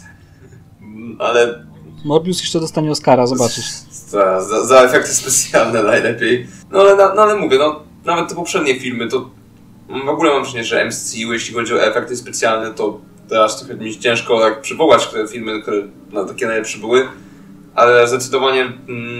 [1.18, 1.64] Ale...
[2.04, 3.66] Morbius jeszcze dostanie Oscara, zobaczysz.
[3.90, 6.46] Za, za, za efekty specjalne najlepiej.
[6.70, 9.30] No ale, no, ale mówię, no nawet te poprzednie filmy, to
[10.06, 13.98] w ogóle mam wrażenie, że MCU, jeśli chodzi o efekty specjalne, to teraz trochę mi
[13.98, 15.82] ciężko tak przywołać te filmy, które
[16.12, 17.08] na takie najlepsze były,
[17.74, 18.72] ale zdecydowanie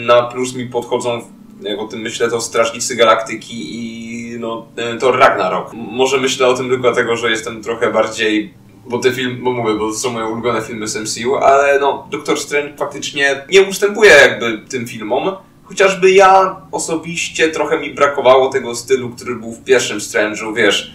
[0.06, 1.22] na plus mi podchodzą,
[1.62, 4.66] jak o tym myślę, to Strażnicy Galaktyki i no,
[5.00, 5.72] to Ragnarok.
[5.72, 8.54] Może myślę o tym tylko dlatego, że jestem trochę bardziej
[8.86, 12.06] bo te filmy, bo mówię, bo to są moje ulubione filmy z MCU, ale no,
[12.10, 15.36] Doctor Strange faktycznie nie ustępuje jakby tym filmom,
[15.70, 20.94] Chociażby ja osobiście trochę mi brakowało tego stylu, który był w pierwszym Strange'u, wiesz,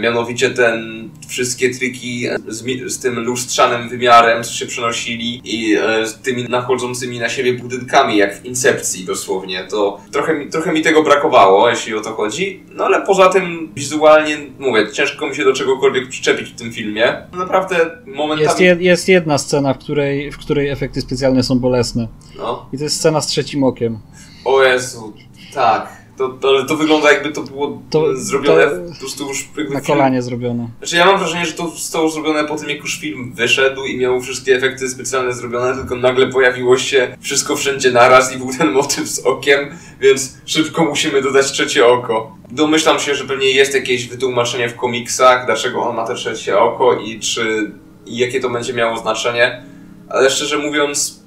[0.00, 6.14] mianowicie ten wszystkie triki z, z, tym lustrzanym wymiarem, co się przenosili i e, z
[6.14, 11.02] tymi nachodzącymi na siebie budynkami, jak w Incepcji dosłownie, to trochę mi, trochę mi tego
[11.02, 12.62] brakowało, jeśli o to chodzi.
[12.72, 17.16] No ale poza tym wizualnie, mówię, ciężko mi się do czegokolwiek przyczepić w tym filmie.
[17.32, 18.42] Naprawdę momentami...
[18.42, 22.08] Jest, je, jest jedna scena, w której, w której efekty specjalne są bolesne.
[22.38, 22.66] No.
[22.72, 23.98] I to jest scena z trzecim okiem.
[24.44, 25.12] O Jezu,
[25.54, 29.48] tak To, to, to wygląda jakby to było to, zrobione to po prostu już...
[29.70, 30.22] Na kolanie film...
[30.22, 30.68] zrobione.
[30.78, 33.98] Znaczy ja mam wrażenie, że to zostało zrobione po tym, jak już film wyszedł i
[33.98, 38.72] miał wszystkie efekty specjalne zrobione, tylko nagle pojawiło się wszystko wszędzie naraz i był ten
[38.72, 39.58] motyw z okiem,
[40.00, 42.36] więc szybko musimy dodać trzecie oko.
[42.50, 46.94] Domyślam się, że pewnie jest jakieś wytłumaczenie w komiksach, dlaczego on ma te trzecie oko
[46.94, 47.70] i czy
[48.06, 49.62] i jakie to będzie miało znaczenie,
[50.08, 51.24] ale szczerze mówiąc,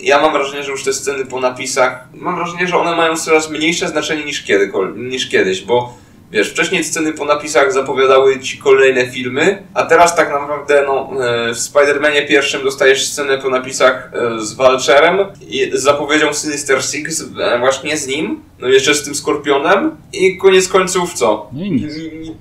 [0.00, 3.50] ja mam wrażenie, że już te sceny po napisach, mam wrażenie, że one mają coraz
[3.50, 5.94] mniejsze znaczenie niż, kiedy, niż kiedyś, bo
[6.30, 11.54] wiesz, wcześniej sceny po napisach zapowiadały ci kolejne filmy, a teraz tak naprawdę, no, e,
[11.54, 17.24] w Spider-Manie pierwszym dostajesz scenę po napisach e, z Vulturem i z zapowiedzią Sinister Six
[17.40, 21.50] e, właśnie z nim, no jeszcze z tym Skorpionem i koniec końców co?
[21.52, 21.94] No i nic.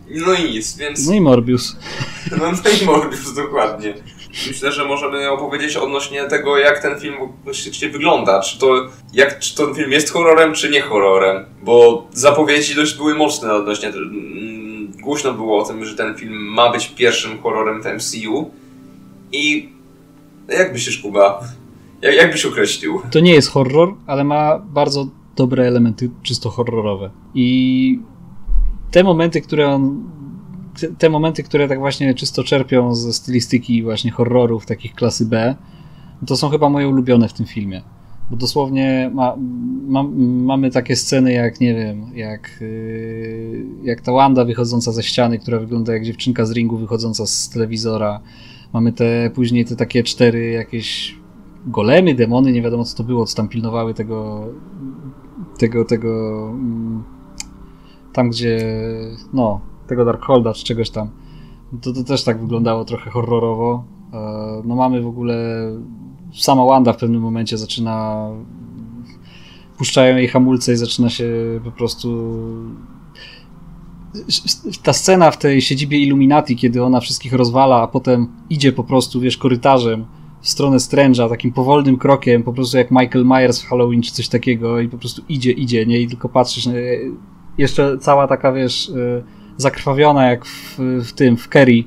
[0.10, 1.08] No i nic, więc...
[1.08, 1.76] No i Morbius.
[2.38, 3.94] No, no i Morbius, dokładnie.
[4.48, 8.42] Myślę, że możemy opowiedzieć odnośnie tego, jak ten film właściwie wygląda.
[8.42, 11.46] Czy to, jak, czy ten film jest horrorem, czy nie horrorem.
[11.64, 13.90] Bo zapowiedzi dość były mocne odnośnie...
[13.90, 18.52] Mm, głośno było o tym, że ten film ma być pierwszym horrorem w MCU.
[19.32, 19.70] I
[20.50, 21.40] jak byś Kuba?
[22.02, 23.02] Jak, jak byś określił?
[23.12, 27.10] To nie jest horror, ale ma bardzo dobre elementy czysto horrorowe.
[27.34, 28.00] I
[28.92, 30.10] te momenty, które on
[30.98, 35.56] te momenty, które tak właśnie czysto czerpią ze stylistyki właśnie horrorów takich klasy B,
[36.28, 37.82] to są chyba moje ulubione w tym filmie.
[38.32, 39.36] Bo dosłownie ma,
[39.88, 40.04] ma,
[40.44, 45.60] mamy takie sceny jak, nie wiem, jak, yy, jak ta Wanda wychodząca ze ściany, która
[45.60, 48.20] wygląda jak dziewczynka z ringu wychodząca z telewizora.
[48.74, 51.20] Mamy te później te takie cztery jakieś
[51.68, 54.48] golemy, demony, nie wiadomo co to było, co tam pilnowały tego
[55.58, 57.04] tego, tego mm,
[58.14, 58.60] tam gdzie
[59.34, 61.10] no, tego Darkholda czy czegoś tam.
[61.82, 63.84] To, to też tak wyglądało trochę horrorowo.
[64.14, 65.36] E, no mamy w ogóle
[66.34, 68.30] sama Wanda w pewnym momencie zaczyna
[69.78, 72.34] puszczają jej hamulce i zaczyna się po prostu
[74.84, 79.20] ta scena w tej siedzibie Illuminati, kiedy ona wszystkich rozwala, a potem idzie po prostu,
[79.20, 80.06] wiesz, korytarzem
[80.42, 84.28] w stronę Strange'a, takim powolnym krokiem, po prostu jak Michael Myers w Halloween czy coś
[84.28, 86.00] takiego i po prostu idzie, idzie, nie?
[86.00, 86.70] I tylko patrzysz,
[87.58, 89.24] jeszcze cała taka, wiesz, y,
[89.62, 91.84] zakrwawiona jak w, w tym, w Kerry.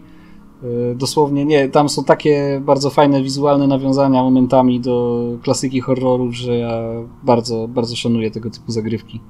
[0.64, 6.56] Y, dosłownie nie, tam są takie bardzo fajne wizualne nawiązania momentami do klasyki horrorów, że
[6.56, 6.82] ja
[7.22, 9.20] bardzo, bardzo szanuję tego typu zagrywki.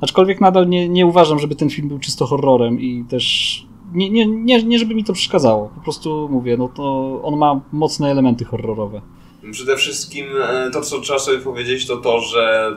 [0.00, 4.26] Aczkolwiek nadal nie, nie uważam, żeby ten film był czysto horrorem i też nie, nie,
[4.26, 5.68] nie, nie żeby mi to przeszkadzało.
[5.74, 9.00] Po prostu mówię, no to on ma mocne elementy horrorowe.
[9.52, 12.70] Przede wszystkim e, to, co trzeba sobie powiedzieć, to to, że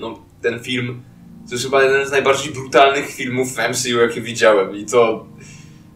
[0.00, 1.02] no, ten film
[1.50, 4.76] to jest chyba jeden z najbardziej brutalnych filmów w MCU, jakie widziałem.
[4.76, 5.26] I to,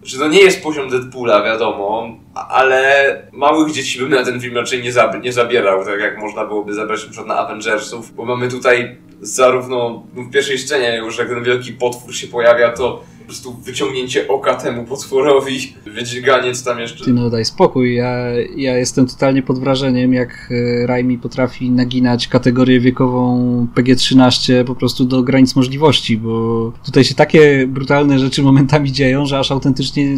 [0.03, 4.83] że to nie jest poziom Deadpoola, wiadomo, ale małych dzieci bym na ten film raczej
[4.83, 8.97] nie, zab nie zabierał, tak jak można byłoby zabrać przykład na Avengersów, bo mamy tutaj
[9.21, 14.29] zarówno w pierwszej scenie już, jak ten wielki potwór się pojawia, to po prostu wyciągnięcie
[14.29, 17.05] oka temu potworowi, wydźganie co tam jeszcze.
[17.05, 18.17] Ty no daj spokój, ja,
[18.57, 25.05] ja jestem totalnie pod wrażeniem, jak e, Raimi potrafi naginać kategorię wiekową PG-13 po prostu
[25.05, 30.17] do granic możliwości, bo tutaj się takie brutalne rzeczy momentami dzieją, że aż autentycznie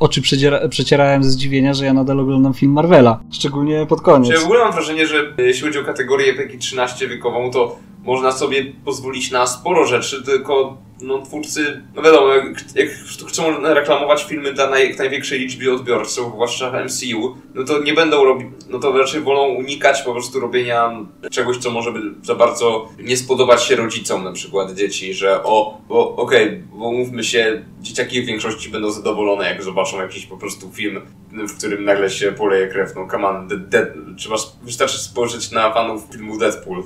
[0.00, 3.20] oczy przeciera, przecierałem ze zdziwienia, że ja nadal oglądam film Marvela.
[3.32, 4.32] Szczególnie pod koniec.
[4.34, 8.72] Ja w ogóle mam wrażenie, że jeśli chodzi o kategorię PG-13 wiekową, to można sobie
[8.84, 12.88] pozwolić na sporo rzeczy, tylko no, twórcy, no wiadomo, jak, jak
[13.28, 18.48] chcą reklamować filmy dla naj, największej liczby odbiorców, zwłaszcza MCU, no to nie będą robić,
[18.68, 23.16] no to raczej wolą unikać po prostu robienia czegoś, co może by za bardzo nie
[23.16, 28.22] spodobać się rodzicom, na przykład dzieci, że o, bo okej, okay, bo mówmy się, dzieciaki
[28.22, 31.00] w większości będą zadowolone, jak zobaczą jakiś po prostu film,
[31.32, 35.72] w którym nagle się poleje krew, no come on, de, de, trzeba, wystarczy spojrzeć na
[35.72, 36.82] fanów filmu Deadpool.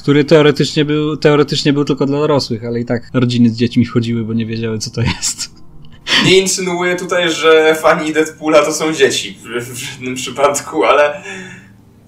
[0.00, 4.24] Który teoretycznie był, teoretycznie był tylko dla dorosłych, ale i tak rodziny z dziećmi wchodziły,
[4.24, 5.50] bo nie wiedziały, co to jest.
[6.24, 11.22] Nie insynuuję tutaj, że fani Deadpoola to są dzieci w, żadnym przypadku, ale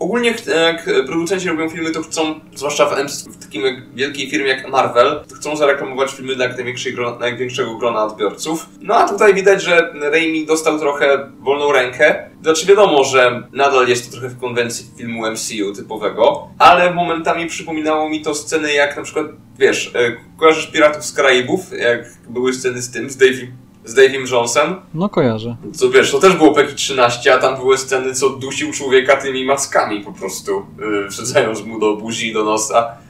[0.02, 0.34] ogólnie
[0.66, 3.62] jak producenci robią filmy, to chcą, zwłaszcza w, w takim
[3.94, 6.48] wielkiej firmie jak Marvel, to chcą zareklamować filmy dla
[6.94, 8.68] grona, największego grona odbiorców.
[8.80, 12.30] No a tutaj widać, że Raimi dostał trochę wolną rękę.
[12.42, 18.08] Znaczy wiadomo, że nadal jest to trochę w konwencji filmu MCU typowego, ale momentami przypominało
[18.08, 19.26] mi to sceny jak na przykład,
[19.58, 24.32] wiesz, e, kojarzysz Piratów z Karaibów, jak były sceny z tym, z Davey z Dave'em
[24.32, 24.74] Jonesem.
[24.94, 25.56] No kojarzę.
[25.74, 29.44] Co wiesz, to też było Peki 13, a tam były sceny, co dusił człowieka tymi
[29.44, 33.01] maskami po prostu, yy, wsadzając mu do buzi i do nosa.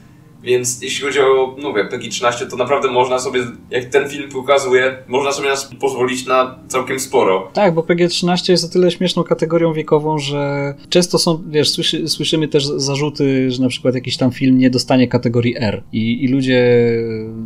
[0.43, 4.97] Więc jeśli chodzi o, no mówię, PG-13, to naprawdę można sobie, jak ten film pokazuje,
[5.07, 7.49] można sobie nas pozwolić na całkiem sporo.
[7.53, 12.47] Tak, bo PG-13 jest o tyle śmieszną kategorią wiekową, że często są, wiesz, słyszy, słyszymy
[12.47, 16.63] też zarzuty, że na przykład jakiś tam film nie dostanie kategorii R i, i ludzie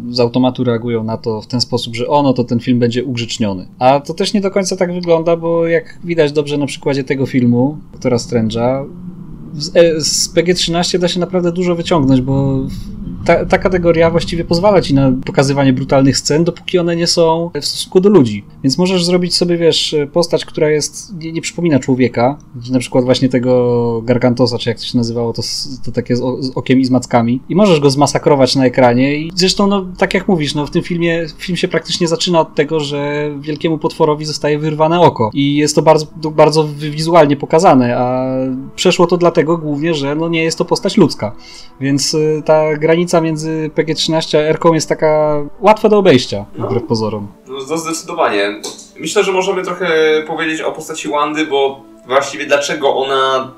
[0.09, 3.67] z automatu reagują na to w ten sposób, że ono to ten film będzie ugrzeczniony.
[3.79, 7.25] A to też nie do końca tak wygląda, bo jak widać dobrze na przykładzie tego
[7.25, 8.85] filmu, Doktora Strange'a,
[9.57, 12.67] z, e, z PG-13 da się naprawdę dużo wyciągnąć, bo
[13.27, 17.65] ta, ta, kategoria właściwie pozwala ci na pokazywanie brutalnych scen, dopóki one nie są w
[17.65, 18.45] stosunku do ludzi.
[18.63, 22.37] Więc możesz zrobić sobie, wiesz, postać, która jest, nie, nie przypomina człowieka,
[22.71, 25.41] na przykład właśnie tego Gargantosa, czy jak to się nazywało, to,
[25.85, 29.15] to takie z, z, okiem i z mackami, i możesz go zmasakrować na ekranie.
[29.15, 32.55] I zresztą, no, tak jak mówisz, no, w tym filmie film się praktycznie zaczyna od
[32.55, 35.29] tego, że wielkiemu potworowi zostaje wyrwane oko.
[35.33, 38.27] I jest to bardzo, bardzo wizualnie pokazane, a
[38.75, 41.35] przeszło to dlatego głównie, że no, nie jest to postać ludzka.
[41.81, 46.67] Więc y, ta granica między PG-13 a r jest taka łatwa do obejścia, no.
[46.67, 47.27] wbrew pozorom.
[47.47, 48.61] No zdecydowanie.
[48.99, 49.87] Myślę, że możemy trochę
[50.27, 53.51] powiedzieć o postaci Wandy, bo właściwie dlaczego ona...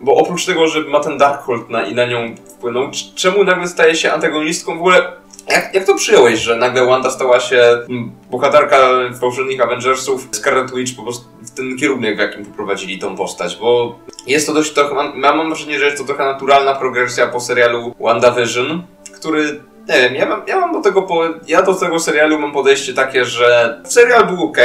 [0.00, 3.94] Bo oprócz tego, że ma ten Darkhold na, i na nią wpłynął, czemu nagle staje
[3.94, 4.76] się antagonistką?
[4.76, 5.12] W ogóle
[5.48, 8.88] jak, jak to przyjąłeś, że nagle Wanda stała się mm, bohaterka
[9.20, 13.98] poprzednich Avengersów, Scarlet Witch po prostu w ten kierunek, w jakim poprowadzili tą postać, bo
[14.26, 17.94] jest to dość trochę, mam, mam wrażenie, że jest to trochę naturalna progresja po serialu
[18.00, 18.82] WandaVision,
[19.14, 22.52] który nie wiem, ja mam, ja mam do tego po, ja do tego serialu mam
[22.52, 24.58] podejście takie, że serial był ok,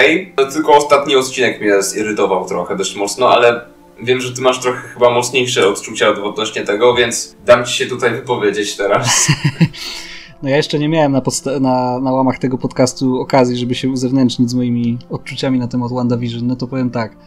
[0.54, 3.66] tylko ostatni odcinek mnie zirytował trochę dość mocno, ale
[4.02, 8.12] wiem, że ty masz trochę chyba mocniejsze odczucia odnośnie tego, więc dam ci się tutaj
[8.12, 9.28] wypowiedzieć teraz.
[10.44, 11.22] No ja jeszcze nie miałem na,
[11.60, 16.48] na, na łamach tego podcastu okazji, żeby się uzewnętrznić z moimi odczuciami na temat WandaVision,
[16.48, 17.18] no to powiem tak.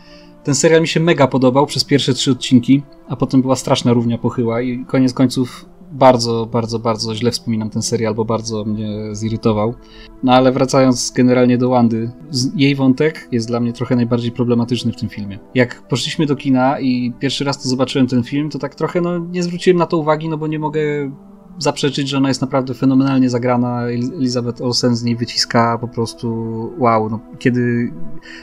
[0.44, 4.18] Ten serial mi się mega podobał przez pierwsze trzy odcinki, a potem była straszna równia
[4.18, 9.74] pochyła i koniec końców bardzo, bardzo, bardzo źle wspominam ten serial, bo bardzo mnie zirytował.
[10.22, 12.10] No ale wracając generalnie do Wandy,
[12.56, 15.38] jej wątek jest dla mnie trochę najbardziej problematyczny w tym filmie.
[15.54, 19.18] Jak poszliśmy do kina i pierwszy raz to zobaczyłem ten film, to tak trochę no,
[19.18, 20.80] nie zwróciłem na to uwagi, no bo nie mogę
[21.58, 23.82] zaprzeczyć, że ona jest naprawdę fenomenalnie zagrana.
[23.88, 27.10] Elizabeth Olsen z niej wyciska po prostu wow.
[27.10, 27.92] No, kiedy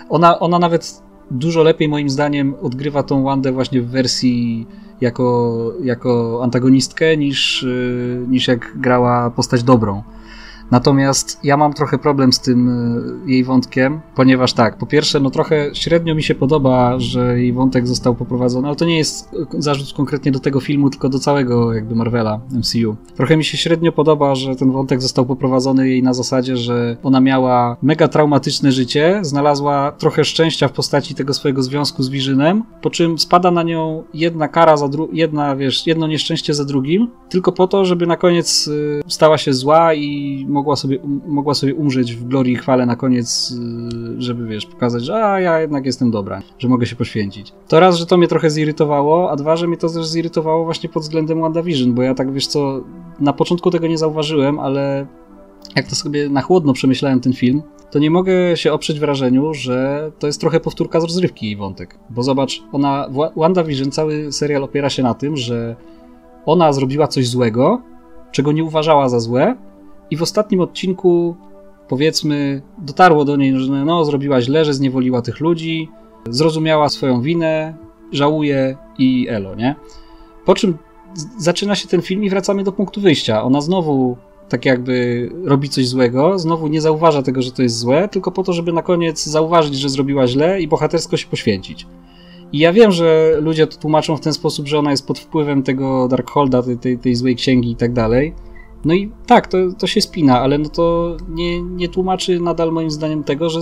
[0.10, 4.68] ona, ona nawet dużo lepiej moim zdaniem odgrywa tą Wandę właśnie w wersji
[5.02, 10.04] jako, jako antagonistkę niż, y, niż jak grała postać dobrą.
[10.74, 15.30] Natomiast ja mam trochę problem z tym e, jej wątkiem, ponieważ tak, po pierwsze, no
[15.30, 19.94] trochę średnio mi się podoba, że jej wątek został poprowadzony, ale to nie jest zarzut
[19.94, 22.96] konkretnie do tego filmu, tylko do całego jakby Marvela, MCU.
[23.16, 27.22] Trochę mi się średnio podoba, że ten wątek został poprowadzony jej na zasadzie, że ona
[27.22, 32.90] miała mega traumatyczne życie, znalazła trochę szczęścia w postaci tego swojego związku z Visionem, po
[32.90, 37.52] czym spada na nią jedna kara za dru- jedna, wiesz, jedno nieszczęście za drugim, tylko
[37.52, 41.76] po to, żeby na koniec y, stała się zła i mogła mogła sobie, mogła sobie
[41.76, 43.52] umrzeć w glorii i chwale na koniec,
[44.18, 47.54] y, żeby wiesz, pokazać, że a ja jednak jestem dobra, że mogę się poświęcić.
[47.68, 50.90] To raz, że to mnie trochę zirytowało, a dwa, że mnie to też zirytowało właśnie
[50.90, 52.84] pod względem WandaVision, bo ja tak wiesz co,
[53.20, 55.08] na początku tego nie zauważyłem, ale
[55.76, 60.12] jak to sobie na chłodno przemyślałem ten film, to nie mogę się oprzeć wrażeniu, że
[60.20, 62.00] to jest trochę powtórka z rozrywki jej wątek.
[62.10, 65.76] Bo zobacz, ona, WandaVision, cały serial opiera się na tym, że
[66.46, 67.82] ona zrobiła coś złego,
[68.32, 69.56] czego nie uważała za złe,
[70.12, 71.36] i w ostatnim odcinku,
[71.88, 75.90] powiedzmy, dotarło do niej, że no, zrobiła źle, że zniewoliła tych ludzi,
[76.30, 77.74] zrozumiała swoją winę,
[78.12, 79.76] żałuje i elo, nie?
[80.46, 80.78] Po czym
[81.38, 83.44] zaczyna się ten film i wracamy do punktu wyjścia.
[83.44, 84.18] Ona znowu
[84.50, 88.44] tak jakby robi coś złego, znowu nie zauważa tego, że to jest złe, tylko po
[88.44, 91.88] to, żeby na koniec zauważyć, że zrobiła źle i bohatersko się poświęcić.
[92.54, 95.64] I ja wiem, że ludzie to tłumaczą w ten sposób, że ona jest pod wpływem
[95.64, 98.34] tego Darkholda, tej, tej, tej złej księgi i tak dalej,
[98.86, 102.92] no i tak, to, to się spina, ale no to nie, nie tłumaczy nadal moim
[102.92, 103.60] zdaniem tego, że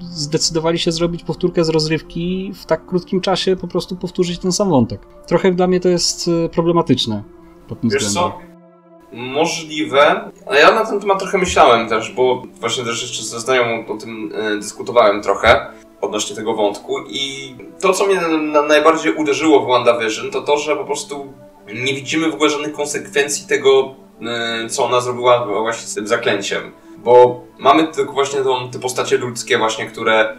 [0.00, 4.70] zdecydowali się zrobić powtórkę z rozrywki w tak krótkim czasie, po prostu powtórzyć ten sam
[4.70, 5.00] wątek.
[5.26, 7.22] Trochę dla mnie to jest e, problematyczne
[7.68, 8.32] pod tym Wiesz względem.
[8.32, 8.50] Co?
[9.12, 13.86] Możliwe, ale ja na ten temat trochę myślałem też, bo właśnie też jeszcze ze znajomą
[13.86, 15.66] o tym e, dyskutowałem trochę
[16.00, 18.20] odnośnie tego wątku i to, co mnie
[18.52, 21.32] na, najbardziej uderzyło w WandaVision, to to, że po prostu
[21.74, 24.09] nie widzimy w ogóle żadnych konsekwencji tego, Y,
[24.68, 26.72] co ona zrobiła właśnie z tym zaklęciem.
[27.04, 30.36] Bo mamy tylko właśnie tą, te postacie ludzkie właśnie, które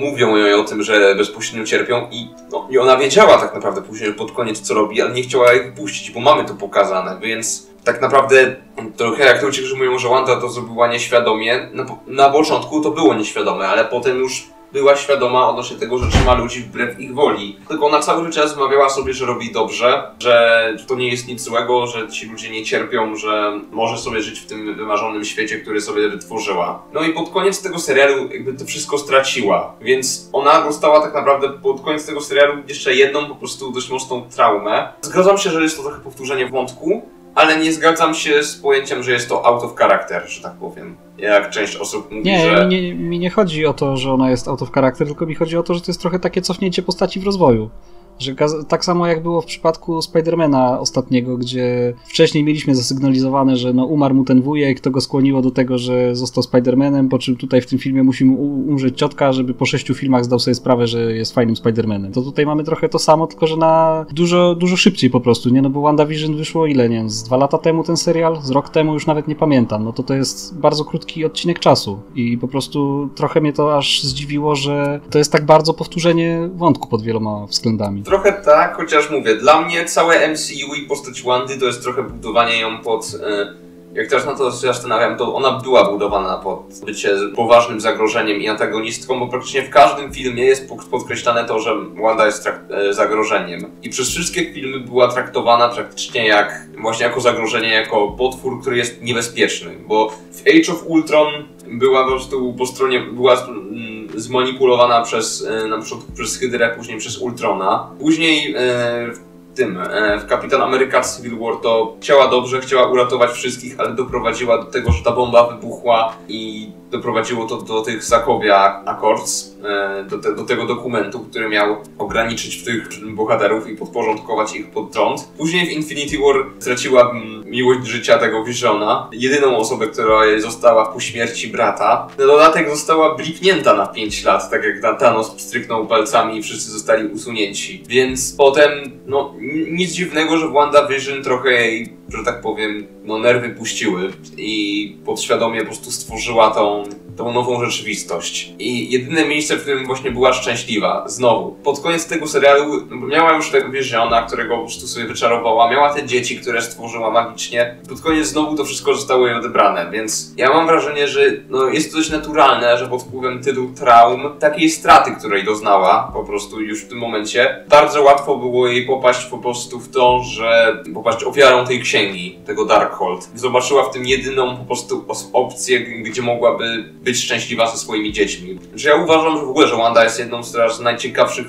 [0.00, 4.14] mówią jej o tym, że bezpośrednio cierpią i, no, i ona wiedziała tak naprawdę później
[4.14, 8.00] pod koniec co robi, ale nie chciała ich puścić, bo mamy to pokazane, więc tak
[8.00, 8.56] naprawdę
[8.96, 13.14] trochę jak ludzie, którzy mówią, że Wanda to zrobiła nieświadomie, na, na początku to było
[13.14, 17.58] nieświadome, ale potem już była świadoma odnośnie tego, że trzyma ludzi wbrew ich woli.
[17.68, 21.86] Tylko ona cały czas wmawiała sobie, że robi dobrze, że to nie jest nic złego,
[21.86, 26.08] że ci ludzie nie cierpią, że może sobie żyć w tym wymarzonym świecie, który sobie
[26.08, 26.82] wytworzyła.
[26.92, 31.48] No i pod koniec tego serialu jakby to wszystko straciła, więc ona dostała tak naprawdę
[31.48, 34.92] pod koniec tego serialu jeszcze jedną po prostu dość mocną traumę.
[35.00, 37.02] Zgadzam się, że jest to trochę powtórzenie wątku,
[37.34, 40.96] ale nie zgadzam się z pojęciem, że jest to out of character, że tak powiem.
[41.18, 42.66] Jak część osób mówi, nie, że...
[42.68, 45.34] Nie, nie, mi nie chodzi o to, że ona jest out of character, tylko mi
[45.34, 47.70] chodzi o to, że to jest trochę takie cofnięcie postaci w rozwoju.
[48.18, 48.34] Że
[48.68, 54.14] tak samo jak było w przypadku Spidermana ostatniego, gdzie wcześniej mieliśmy zasygnalizowane, że no umarł
[54.14, 57.66] mu ten wujek, to go skłoniło do tego, że został Spidermanem, po czym tutaj w
[57.66, 61.34] tym filmie musi mu umrzeć ciotka, żeby po sześciu filmach zdał sobie sprawę, że jest
[61.34, 62.12] fajnym Spidermanem.
[62.12, 65.62] To tutaj mamy trochę to samo, tylko że na dużo, dużo szybciej po prostu, nie?
[65.62, 68.94] No bo WandaVision wyszło ile, nie z dwa lata temu ten serial, z rok temu
[68.94, 69.84] już nawet nie pamiętam.
[69.84, 74.02] No to to jest bardzo krótki odcinek czasu i po prostu trochę mnie to aż
[74.02, 78.03] zdziwiło, że to jest tak bardzo powtórzenie wątku pod wieloma względami.
[78.04, 82.60] Trochę tak, chociaż mówię, dla mnie całe MCU i postać Wandy to jest trochę budowanie
[82.60, 83.06] ją pod...
[83.26, 83.64] E,
[83.94, 89.20] jak teraz na to zastanawiam, to ona była budowana pod bycie poważnym zagrożeniem i antagonistką,
[89.20, 91.70] bo praktycznie w każdym filmie jest podkreślane to, że
[92.02, 93.70] Wanda jest e, zagrożeniem.
[93.82, 99.02] I przez wszystkie filmy była traktowana praktycznie jak właśnie jako zagrożenie, jako potwór, który jest
[99.02, 99.70] niebezpieczny.
[99.86, 101.32] Bo w Age of Ultron
[101.66, 106.98] była po prostu po stronie, była mm, zmanipulowana przez, e, na początku przez Hydrę, później
[106.98, 107.88] przez Ultrona.
[108.00, 109.10] Później e,
[109.54, 114.58] tym, e, w Kapitan Ameryka Civil War to chciała dobrze, chciała uratować wszystkich, ale doprowadziła
[114.58, 120.18] do tego, że ta bomba wybuchła i doprowadziło to do tych Zakowia Accords, e, do,
[120.18, 125.28] te, do, tego dokumentu, który miał ograniczyć tych bohaterów i podporządkować ich pod trąd.
[125.38, 131.00] Później w Infinity War straciła mm, miłość życia tego Visiona, jedyną osobę, która została po
[131.00, 132.08] śmierci brata.
[132.18, 137.08] Na dodatek została blipnięta na 5 lat, tak jak Thanos stryknął palcami i wszyscy zostali
[137.08, 137.82] usunięci.
[137.88, 138.70] Więc potem,
[139.06, 139.34] no,
[139.70, 145.66] nic dziwnego, że WandaVision trochę jej że tak powiem, no nerwy puściły i podświadomie po
[145.66, 146.82] prostu stworzyła tą,
[147.16, 148.52] tą nową rzeczywistość.
[148.58, 153.50] I jedyne miejsce, w którym właśnie była szczęśliwa, znowu, pod koniec tego serialu miała już
[153.50, 157.76] tego Visiona, którego po prostu sobie wyczarowała, miała te dzieci, które stworzyła magicznie.
[157.88, 161.90] Pod koniec znowu to wszystko zostało jej odebrane, więc ja mam wrażenie, że no, jest
[161.90, 166.84] to dość naturalne, że pod wpływem tylu traum, takiej straty, której doznała po prostu już
[166.84, 171.66] w tym momencie, bardzo łatwo było jej popaść po prostu w to, że popaść ofiarą
[171.66, 173.30] tej księgi, tego Darkhold.
[173.34, 178.58] Zobaczyła w tym jedyną po prostu opcję, gdzie mogłaby być szczęśliwa ze swoimi dziećmi.
[178.84, 181.46] Ja uważam, że w ogóle, że Wanda jest jedną z najciekawszych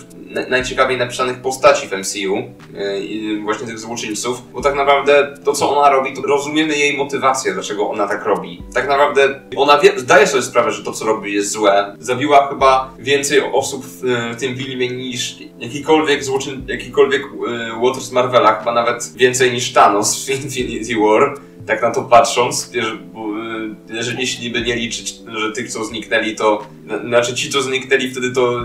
[0.49, 2.35] najciekawiej napisanych postaci w MCU,
[2.73, 7.53] yy, właśnie tych złoczyńców, bo tak naprawdę to, co ona robi, to rozumiemy jej motywację,
[7.53, 8.63] dlaczego ona tak robi.
[8.73, 11.95] Tak naprawdę ona wie, zdaje sobie sprawę, że to, co robi, jest złe.
[11.99, 14.01] Zabiła chyba więcej osób w,
[14.35, 19.73] w tym filmie niż jakikolwiek złoczyn, jakikolwiek yy, Water z Marvela, chyba nawet więcej niż
[19.73, 22.71] Thanos w Infinity War tak na to patrząc,
[23.89, 26.67] jeżeli jeśli by nie liczyć, że tych, co zniknęli, to
[27.07, 28.59] znaczy ci, co zniknęli wtedy, to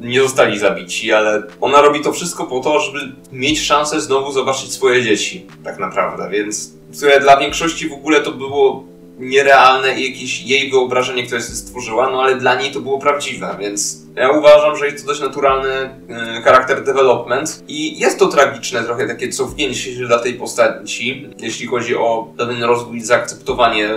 [0.00, 4.72] nie zostali zabici, ale ona robi to wszystko po to, żeby mieć szansę znowu zobaczyć
[4.72, 8.84] swoje dzieci, tak naprawdę, więc które dla większości w ogóle to było
[9.18, 14.02] nierealne i jakieś jej wyobrażenie, które stworzyła, no ale dla niej to było prawdziwe, więc
[14.16, 15.90] ja uważam, że jest to dość naturalny
[16.38, 21.66] y, charakter development i jest to tragiczne trochę takie cofnięcie się dla tej postaci, jeśli
[21.66, 23.90] chodzi o pewien rozwój, zaakceptowanie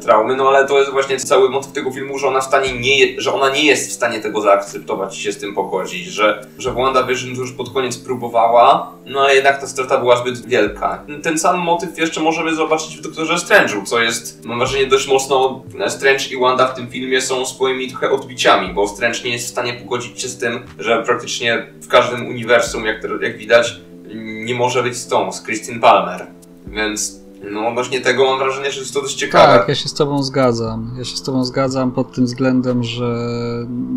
[0.00, 3.20] traumy, no ale to jest właśnie cały motyw tego filmu, że ona w stanie nie,
[3.20, 6.72] że ona nie jest w stanie tego zaakceptować i się z tym pogodzić, że, że
[6.72, 11.04] WandaVision już pod koniec próbowała, no a jednak ta strata była zbyt wielka.
[11.22, 15.62] Ten sam motyw jeszcze możemy zobaczyć w Doktorze Strange'u, co jest, mam wrażenie, dość mocno
[15.88, 19.50] Strange i Wanda w tym filmie są swoimi trochę odbiciami, bo Strange nie jest w
[19.50, 23.80] stanie pogodzić się z tym, że praktycznie w każdym uniwersum, jak, jak widać,
[24.14, 26.26] nie może być z tą, z Christine Palmer.
[26.66, 29.58] Więc no właśnie tego mam wrażenie, że jest to dość ciekawe.
[29.58, 30.90] Tak, ja się z tobą zgadzam.
[30.98, 33.16] Ja się z tobą zgadzam pod tym względem, że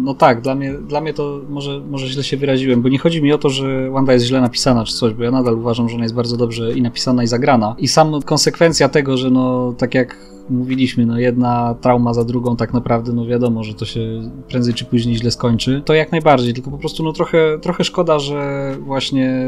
[0.04, 3.22] no tak, dla mnie, dla mnie to może, może źle się wyraziłem, bo nie chodzi
[3.22, 5.96] mi o to, że Wanda jest źle napisana czy coś, bo ja nadal uważam, że
[5.96, 7.76] ona jest bardzo dobrze i napisana i zagrana.
[7.78, 10.18] I sam konsekwencja tego, że no tak jak
[10.50, 14.86] mówiliśmy, no jedna trauma za drugą tak naprawdę, no wiadomo, że to się prędzej czy
[14.86, 15.82] później źle skończy.
[15.86, 19.48] To jak najbardziej, tylko po prostu no trochę, trochę szkoda, że właśnie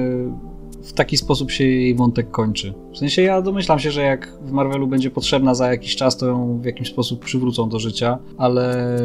[0.87, 2.73] w taki sposób się jej wątek kończy.
[2.93, 6.25] W sensie ja domyślam się, że jak w Marvelu będzie potrzebna za jakiś czas, to
[6.25, 8.95] ją w jakiś sposób przywrócą do życia, ale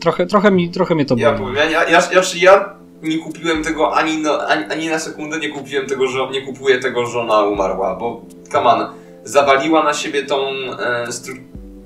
[0.00, 1.56] trochę, trochę, mi, trochę mnie to boli.
[1.56, 5.48] Ja, ja, ja, ja, ja nie kupiłem tego ani, no, ani, ani, na sekundę, nie
[5.48, 8.22] kupiłem tego, że nie kupuję tego, że ona umarła, bo
[8.54, 8.86] on,
[9.24, 11.06] zawaliła na siebie tą e,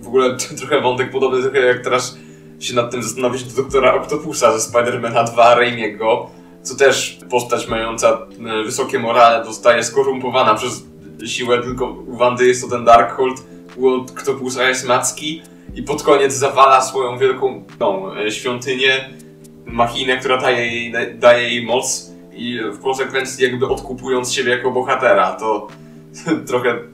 [0.01, 2.19] w ogóle trochę wątek podobny trochę jak teraz
[2.61, 6.31] się nad tym zastanowić, do doktora Octopusa ze Spidermana 2 Raimiego,
[6.65, 10.85] co też postać mająca e, wysokie morale zostaje skorumpowana przez
[11.27, 13.43] siłę, tylko u Wandy jest to ten Darkhold,
[13.77, 15.43] u Octopusa jest Macki
[15.75, 17.65] i pod koniec zawala swoją wielką
[18.27, 19.11] e, świątynię,
[19.67, 25.33] machinę, która daje jej, daje jej moc i w konsekwencji jakby odkupując siebie jako bohatera,
[25.33, 25.69] to
[26.49, 26.94] trochę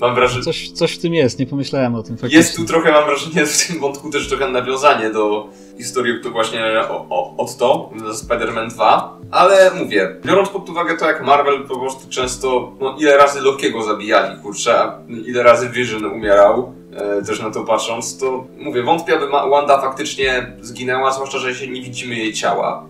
[0.00, 0.44] mam wrażenie...
[0.44, 2.38] Coś, coś w tym jest, nie pomyślałem o tym faktycznie.
[2.38, 6.80] Jest tu trochę, mam wrażenie, w tym wątku też trochę nawiązanie do historii, to właśnie
[6.88, 11.78] o, o, od to, Spider-Man 2, ale mówię, biorąc pod uwagę to, jak Marvel po
[11.78, 17.40] prostu często, no ile razy Lokiego zabijali, kurczę, a ile razy Vision umierał, e, też
[17.40, 22.14] na to patrząc, to mówię, wątpię, aby Wanda faktycznie zginęła, zwłaszcza, że się nie widzimy
[22.14, 22.86] jej ciała.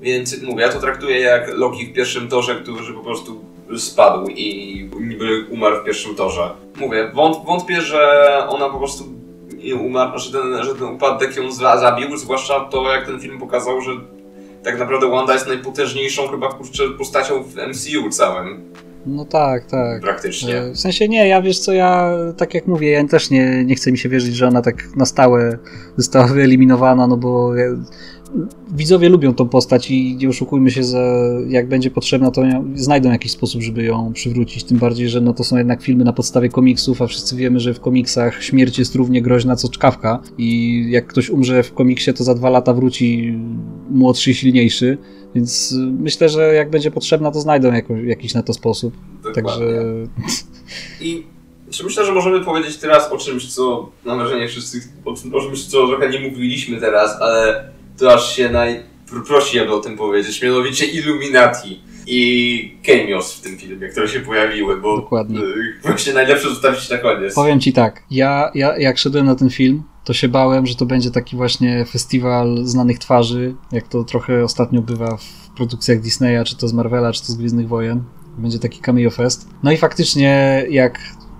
[0.00, 3.44] Więc mówię, ja to traktuję jak Loki w pierwszym torze, który po prostu
[3.78, 6.50] spadł i niby umarł w pierwszym torze.
[6.76, 9.04] Mówię, wąt, wątpię, że ona po prostu
[9.80, 13.90] umarł, że ten, że ten upadek ją zabił, zwłaszcza to, jak ten film pokazał, że
[14.64, 18.72] tak naprawdę Wanda jest najpotężniejszą chyba kurczę, postacią w MCU całym.
[19.06, 20.00] No tak, tak.
[20.00, 20.58] Praktycznie.
[20.58, 23.74] E, w sensie nie, ja wiesz co, ja tak jak mówię, ja też nie, nie
[23.74, 25.58] chcę mi się wierzyć, że ona tak na stałe
[25.96, 27.52] została wyeliminowana, no bo
[28.74, 32.42] widzowie lubią tą postać i nie oszukujmy się, że jak będzie potrzebna, to
[32.74, 34.64] znajdą jakiś sposób, żeby ją przywrócić.
[34.64, 37.74] Tym bardziej, że no to są jednak filmy na podstawie komiksów, a wszyscy wiemy, że
[37.74, 42.24] w komiksach śmierć jest równie groźna co czkawka i jak ktoś umrze w komiksie, to
[42.24, 43.38] za dwa lata wróci
[43.90, 44.98] młodszy i silniejszy.
[45.34, 48.94] Więc myślę, że jak będzie potrzebna, to znajdą jako, jakiś na to sposób.
[49.24, 49.42] Dokładnie.
[49.42, 49.84] Także.
[51.00, 51.22] I
[51.70, 55.88] czy myślę, że możemy powiedzieć teraz o czymś, co mam wrażenie wszyscy, o czymś, co
[55.88, 57.70] trochę nie mówiliśmy teraz, ale
[58.00, 63.88] to aż się najprosi, aby o tym powiedzieć, mianowicie Illuminati i cameos w tym filmie,
[63.88, 65.40] które się pojawiły, bo Dokładnie.
[65.40, 67.34] Y, właśnie najlepsze zostawić na koniec.
[67.34, 70.86] Powiem ci tak, ja, ja jak szedłem na ten film, to się bałem, że to
[70.86, 76.56] będzie taki właśnie festiwal znanych twarzy, jak to trochę ostatnio bywa w produkcjach Disneya, czy
[76.56, 78.02] to z Marvela, czy to z Gwiezdnych Wojen.
[78.38, 79.48] Będzie taki cameo fest.
[79.62, 80.98] No i faktycznie, jak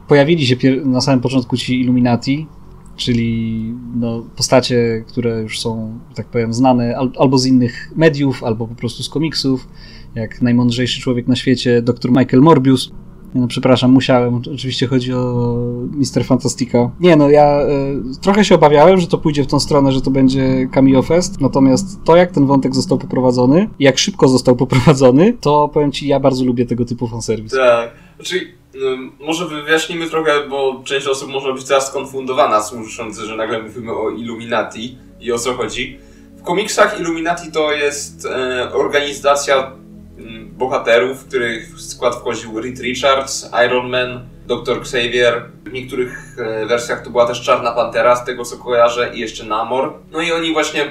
[0.09, 2.47] pojawili się na samym początku ci Illuminati,
[3.01, 8.75] czyli no, postacie, które już są, tak powiem, znane albo z innych mediów, albo po
[8.75, 9.69] prostu z komiksów,
[10.15, 12.91] jak najmądrzejszy człowiek na świecie, dr Michael Morbius.
[13.35, 14.35] No, przepraszam, musiałem.
[14.35, 15.57] Oczywiście chodzi o
[15.93, 16.91] Mister Fantastica.
[17.01, 20.11] Nie no, ja y, trochę się obawiałem, że to pójdzie w tą stronę, że to
[20.11, 25.69] będzie cameo fest, natomiast to, jak ten wątek został poprowadzony, jak szybko został poprowadzony, to
[25.69, 27.53] powiem ci, ja bardzo lubię tego typu fanserwis.
[27.53, 27.91] Tak.
[28.17, 28.60] Znaczy,
[29.21, 34.11] może wyjaśnimy trochę, bo część osób może być teraz skonfundowana, słysząc, że nagle mówimy o
[34.11, 35.99] Illuminati i o co chodzi.
[36.37, 39.73] W komiksach Illuminati to jest e, organizacja
[40.61, 44.79] bohaterów, w których w skład wchodził Reed Richards, Iron Man, Dr.
[44.79, 45.45] Xavier.
[45.65, 49.45] W niektórych e, wersjach to była też Czarna Pantera, z tego co kojarzę, i jeszcze
[49.45, 49.93] Namor.
[50.13, 50.89] No i oni właśnie e,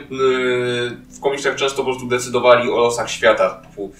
[1.09, 3.49] w komiksach często po prostu decydowali o losach świata.
[3.49, 3.91] Typu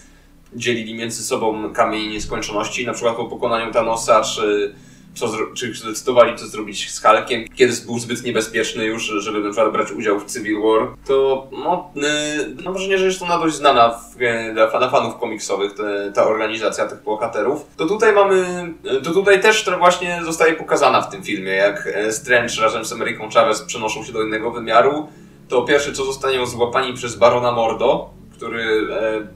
[0.54, 4.74] dzielili między sobą kamień nieskończoności, na przykład po pokonaniu Thanosa, czy
[5.16, 9.74] co, czy zdecydowali co zrobić z Hulkiem, kiedy był zbyt niebezpieczny już, żeby na przykład
[9.74, 13.90] brać udział w Civil War, to no, yy, mam wrażenie, że jest to dość znana
[13.90, 17.66] w, yy, dla fanów komiksowych te, ta organizacja tych bohaterów.
[17.78, 18.36] To tutaj mamy,
[18.84, 22.86] yy, to tutaj też to właśnie zostaje pokazana w tym filmie, jak yy, Strange razem
[22.86, 25.08] z Ameriką Chavez przenoszą się do innego wymiaru,
[25.48, 29.28] to pierwsze co zostanie złapani przez Barona Mordo, który yy,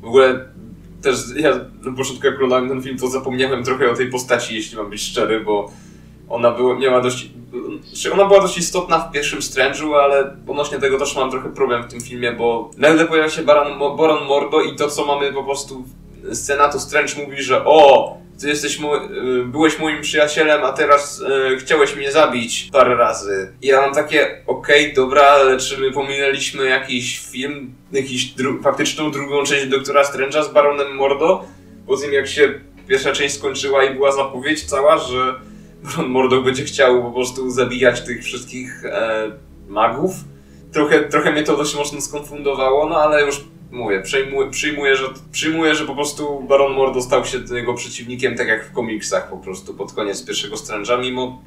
[0.00, 0.53] w ogóle
[1.04, 1.50] też ja
[1.82, 5.02] na początku jak oglądałem ten film, to zapomniałem trochę o tej postaci, jeśli mam być
[5.02, 5.70] szczery, bo
[6.28, 7.30] ona była, miała dość...
[7.84, 11.82] Znaczy ona była dość istotna w pierwszym Strange'u, ale odnośnie tego też mam trochę problem
[11.82, 15.44] w tym filmie, bo nagle pojawia się Baron, Baron Mordo i to, co mamy po
[15.44, 15.84] prostu
[16.32, 21.22] scena, to Strange mówi, że o, ty jesteś mój, y, byłeś moim przyjacielem, a teraz
[21.22, 23.52] e, chciałeś mnie zabić parę razy.
[23.62, 28.62] I ja mam takie, okej, okay, dobra, ale czy my pominęliśmy jakiś film, jakiś dru
[28.62, 31.44] faktyczną drugą część Doktora Strange'a z Baronem Mordo?
[31.86, 35.34] Po tym jak się pierwsza część skończyła i była zapowiedź cała, że
[35.84, 39.30] Baron Mordo będzie chciał po prostu zabijać tych wszystkich e,
[39.68, 40.14] magów.
[40.72, 45.74] Trochę, trochę mnie to dość mocno skonfundowało, no ale już mówię, przyjmuję, przyjmuję, że, przyjmuję,
[45.74, 49.74] że po prostu Baron Mordo stał się jego przeciwnikiem, tak jak w komiksach po prostu
[49.74, 51.42] pod koniec pierwszego Strange'a, mimo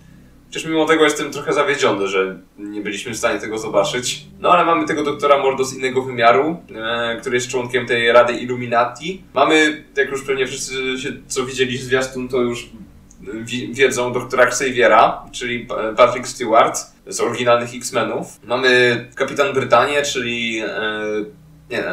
[0.48, 4.26] Chociaż mimo tego jestem trochę zawiedziony, że nie byliśmy w stanie tego zobaczyć.
[4.40, 8.34] No ale mamy tego doktora Mordo z innego wymiaru, e, który jest członkiem tej Rady
[8.34, 9.24] Illuminati.
[9.34, 12.70] Mamy, jak już pewnie wszyscy się, co widzieli zwiastun, to już
[13.72, 15.68] wiedzą doktora Xaviera, czyli
[15.98, 18.28] Patrick Stewart z oryginalnych X-Menów.
[18.44, 20.70] Mamy Kapitan Brytanię, czyli e,
[21.70, 21.84] nie,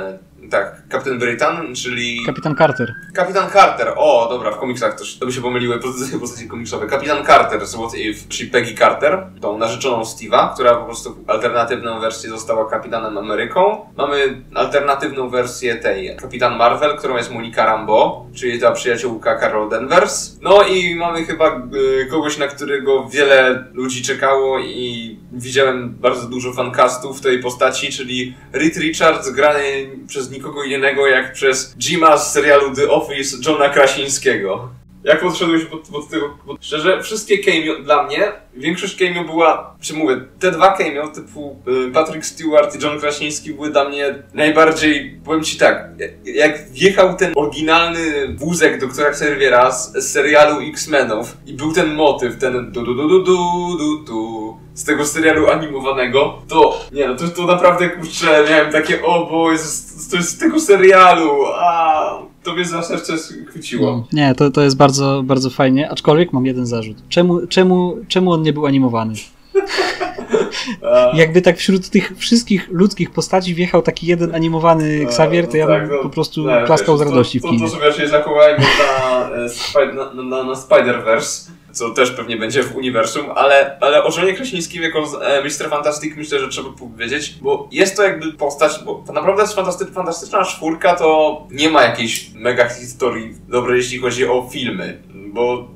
[0.51, 2.19] tak, Kapitan Britain, czyli...
[2.27, 2.95] Kapitan Carter.
[3.15, 6.87] Kapitan Carter, o dobra, w komiksach to, to by się pomyliły pozycje postaci komiksowe.
[6.87, 12.01] Kapitan Carter z What If, czyli Peggy Carter, tą narzeczoną Steve'a, która po prostu alternatywną
[12.01, 13.87] wersję została Kapitanem Ameryką.
[13.97, 20.39] Mamy alternatywną wersję tej Kapitan Marvel, którą jest Monika Rambo, czyli ta przyjaciółka Carol Danvers.
[20.43, 21.63] No i mamy chyba
[22.03, 28.35] y, kogoś, na którego wiele ludzi czekało i widziałem bardzo dużo fancastów tej postaci, czyli
[28.53, 34.68] Reed Richards grany przez nikogo innego jak przez Jima z serialu The Office Johna Krasińskiego.
[35.05, 36.39] Jak podszedłeś pod, pod tego?
[36.47, 36.64] Pod...
[36.64, 41.93] Szczerze, wszystkie cameo dla mnie, większość cameo była, czy mówię, te dwa cameo typu y,
[41.93, 45.89] Patrick Stewart i John Krasiński były dla mnie najbardziej, powiem ci tak,
[46.24, 52.39] jak wjechał ten oryginalny wózek doktora Serwiera z, z serialu X-Menów i był ten motyw,
[52.39, 57.14] ten du du du du du du du z tego serialu animowanego, to nie no,
[57.14, 62.18] to, to naprawdę kurczę, miałem takie o bo jest, to jest z tego serialu, a
[62.43, 63.12] to mnie za serce
[63.49, 63.91] chwyciło.
[63.93, 66.97] No, nie, to, to jest bardzo, bardzo fajnie, aczkolwiek mam jeden zarzut.
[67.09, 69.14] Czemu, czemu, czemu on nie był animowany?
[71.14, 75.89] Jakby tak wśród tych wszystkich ludzkich postaci wjechał taki jeden animowany Xavier, to ja bym
[75.89, 77.70] tak, po prostu klaskał z radości to, w kinie.
[77.70, 82.77] To, to, to sobie zachowałem na, na, na, na Spider-Verse, co też pewnie będzie w
[82.77, 85.70] uniwersum, ale, ale o Żonie Kraśnickim jako e, Mr.
[85.70, 89.87] Fantastic myślę, że trzeba powiedzieć, bo jest to jakby postać, bo to naprawdę jest fantasty,
[89.87, 95.03] fantastyczna czwórka, to nie ma jakiejś mega historii dobrej, jeśli chodzi o filmy,
[95.33, 95.68] bo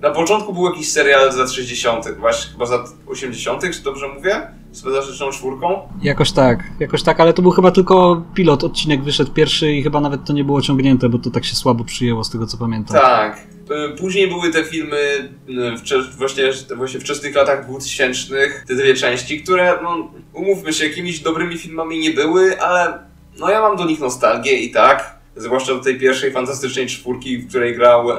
[0.00, 4.08] na początku był jakiś serial z lat 60., właśnie chyba z lat 80., czy dobrze
[4.08, 4.50] mówię?
[4.72, 5.88] Z fantastyczną czwórką?
[6.02, 10.00] Jakoś tak, jakoś tak, ale to był chyba tylko pilot, odcinek wyszedł pierwszy i chyba
[10.00, 12.96] nawet to nie było ciągnięte, bo to tak się słabo przyjęło z tego co pamiętam.
[12.96, 13.55] Tak.
[13.70, 16.44] E, później były te filmy w, właśnie,
[16.76, 18.34] właśnie wczesnych latach 2000,
[18.68, 22.98] te dwie części, które, no, umówmy się, jakimiś dobrymi filmami nie były, ale
[23.38, 27.48] no ja mam do nich nostalgię i tak zwłaszcza do tej pierwszej fantastycznej czwórki, w
[27.48, 28.16] której grał e,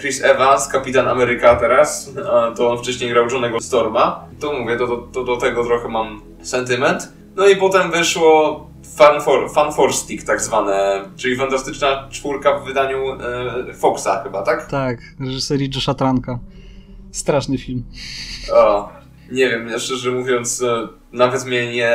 [0.00, 2.12] Chris Evans, kapitan Ameryka teraz,
[2.56, 4.24] to on wcześniej grał Johnego Storma.
[4.40, 7.12] To mówię, to, to, to do tego trochę mam sentyment.
[7.36, 12.64] No i potem wyszło Fun for, Fun for Stick tak zwane, czyli fantastyczna czwórka w
[12.64, 14.66] wydaniu e, Foxa chyba, tak?
[14.66, 16.38] Tak, reżyserii Josha Tranka.
[17.12, 17.84] Straszny film.
[18.52, 18.92] O,
[19.32, 21.92] nie wiem, ja szczerze mówiąc, e, nawet mnie nie.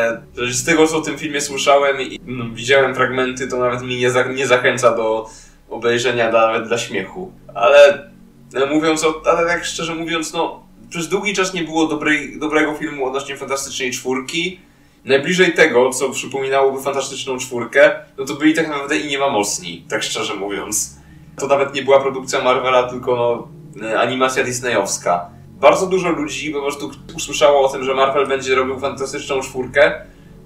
[0.51, 4.11] Z tego, co o tym filmie słyszałem i no, widziałem fragmenty, to nawet mnie nie,
[4.11, 5.29] za, nie zachęca do
[5.69, 7.31] obejrzenia nawet dla śmiechu.
[7.53, 8.09] Ale
[8.53, 9.21] e, mówiąc o.
[9.25, 10.63] Ale tak szczerze mówiąc, no.
[10.89, 14.59] Przez długi czas nie było dobrej, dobrego filmu odnośnie Fantastycznej Czwórki.
[15.05, 19.85] Najbliżej tego, co przypominałoby Fantastyczną Czwórkę, no to byli tak naprawdę i nie ma mocni,
[19.89, 20.97] tak szczerze mówiąc.
[21.39, 25.29] To nawet nie była produkcja Marvela, tylko no, animacja disneyowska
[25.61, 29.91] bardzo dużo ludzi po prostu usłyszało o tym, że Marvel będzie robił fantastyczną czwórkę,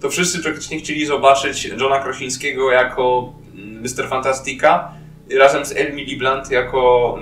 [0.01, 3.99] to wszyscy praktycznie chcieli zobaczyć Johna Krosińskiego jako Mr.
[3.99, 4.91] Mm, Fantastica
[5.39, 7.15] razem z Emily Blunt jako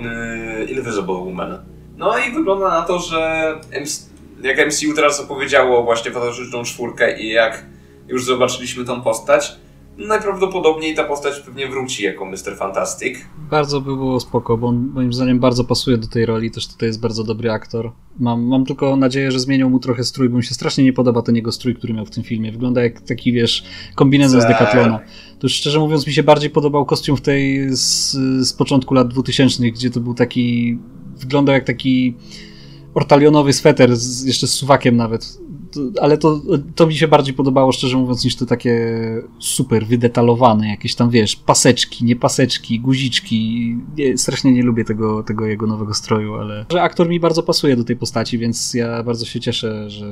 [0.60, 1.58] y, Invisible Woman.
[1.96, 3.54] No i wygląda na to, że
[4.44, 7.66] jak MCU teraz opowiedziało właśnie fantastyczną czwórkę i jak
[8.08, 9.56] już zobaczyliśmy tą postać,
[9.98, 12.56] najprawdopodobniej ta postać pewnie wróci jako Mr.
[12.58, 13.18] Fantastic.
[13.50, 16.88] Bardzo by było spoko, bo on moim zdaniem bardzo pasuje do tej roli, też tutaj
[16.88, 17.92] jest bardzo dobry aktor.
[18.18, 21.22] Mam, mam tylko nadzieję, że zmienią mu trochę strój, bo mi się strasznie nie podoba
[21.22, 22.52] ten jego strój, który miał w tym filmie.
[22.52, 23.64] Wygląda jak taki, wiesz,
[23.94, 24.98] kombinezon z Decathlona.
[25.38, 28.12] To już szczerze mówiąc mi się bardziej podobał kostium w tej z,
[28.48, 30.78] z początku lat 2000, gdzie to był taki,
[31.16, 32.14] wyglądał jak taki
[32.94, 35.38] ortalionowy sweter, z, jeszcze z suwakiem nawet
[36.00, 36.40] ale to,
[36.74, 38.84] to mi się bardziej podobało, szczerze mówiąc, niż te takie
[39.38, 43.76] super wydetalowane, jakieś tam, wiesz, paseczki, nie paseczki, guziczki.
[43.96, 47.76] Nie, strasznie nie lubię tego, tego jego nowego stroju, ale że aktor mi bardzo pasuje
[47.76, 50.06] do tej postaci, więc ja bardzo się cieszę, że,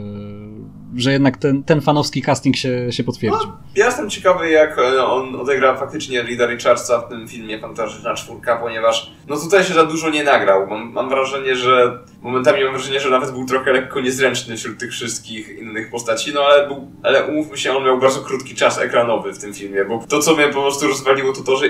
[0.97, 3.49] że jednak ten, ten fanowski casting się, się potwierdził.
[3.49, 8.15] No, ja jestem ciekawy, jak e, on odegra faktycznie Lida Richardsa w tym filmie Fantastyczna
[8.15, 10.67] Czwórka, ponieważ no tutaj się za dużo nie nagrał.
[10.67, 14.91] Mam, mam wrażenie, że momentami mam wrażenie, że nawet był trochę lekko niezręczny wśród tych
[14.91, 19.33] wszystkich innych postaci, no ale, był, ale umówmy się, on miał bardzo krótki czas ekranowy
[19.33, 21.67] w tym filmie, bo to, co mnie po prostu rozwaliło, to to, że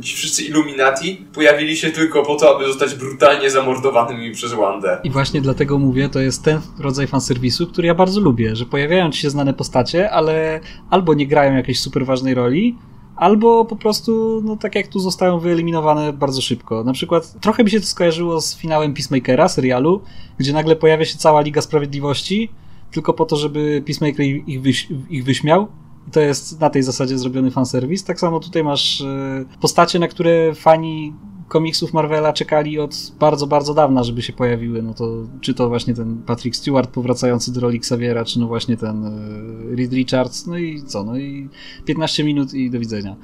[0.00, 4.98] ci wszyscy Illuminati pojawili się tylko po to, aby zostać brutalnie zamordowanymi przez Wandę.
[5.04, 9.10] I właśnie dlatego mówię, to jest ten rodzaj fanserwisu, który ja bardzo lubię, że pojawiają
[9.10, 10.60] ci się znane postacie, ale
[10.90, 12.76] albo nie grają jakiejś super ważnej roli,
[13.16, 16.84] albo po prostu, no tak jak tu zostają wyeliminowane bardzo szybko.
[16.84, 20.02] Na przykład trochę mi się to skojarzyło z finałem Peacemakera, serialu,
[20.38, 22.50] gdzie nagle pojawia się cała Liga Sprawiedliwości,
[22.92, 25.68] tylko po to, żeby Peacemaker ich, wyś ich wyśmiał.
[26.08, 28.04] I to jest na tej zasadzie zrobiony fanserwis.
[28.04, 31.12] Tak samo tutaj masz e, postacie, na które fani
[31.48, 34.82] komiksów Marvela czekali od bardzo, bardzo dawna, żeby się pojawiły.
[34.82, 38.76] No to czy to właśnie ten Patrick Stewart powracający do roli Xaviera, czy no właśnie
[38.76, 41.48] ten e, Reed Richards, no i co, no i
[41.84, 43.16] 15 minut i do widzenia.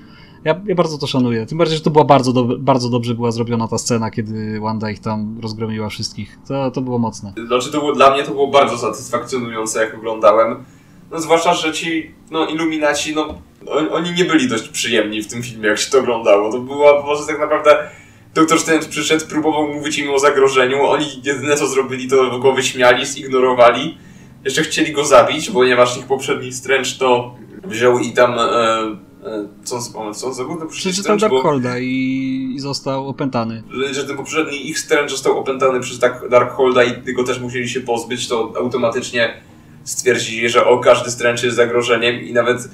[0.44, 1.46] Ja, ja, bardzo to szanuję.
[1.46, 4.90] Tym bardziej, że to była bardzo, do, bardzo dobrze była zrobiona ta scena, kiedy Wanda
[4.90, 6.38] ich tam rozgromiła wszystkich.
[6.48, 7.32] To, to było mocne.
[7.46, 10.64] Znaczy, to było, dla mnie to było bardzo satysfakcjonujące, jak oglądałem.
[11.10, 13.34] No zwłaszcza, że ci no, iluminaci, no
[13.66, 16.52] on, oni nie byli dość przyjemni w tym filmie, jak się to oglądało.
[16.52, 17.90] To była prostu tak naprawdę
[18.34, 23.06] Doktor Strange przyszedł, próbował mówić im o zagrożeniu, oni jedyne co zrobili to go wyśmiali,
[23.06, 23.98] zignorowali.
[24.44, 27.34] Jeszcze chcieli go zabić, ponieważ ich poprzedni Strange to
[27.64, 28.38] wziął i tam...
[28.38, 29.07] E,
[29.64, 30.68] co on, co on zrobił?
[30.68, 33.62] Przeczytał Darkholda i, i został opętany.
[33.90, 35.98] Że, ten poprzedni ich Strange został opętany przez
[36.30, 39.40] Darkholda i tylko też musieli się pozbyć, to automatycznie
[39.84, 42.68] stwierdzili, że o, każdy Strange jest zagrożeniem i nawet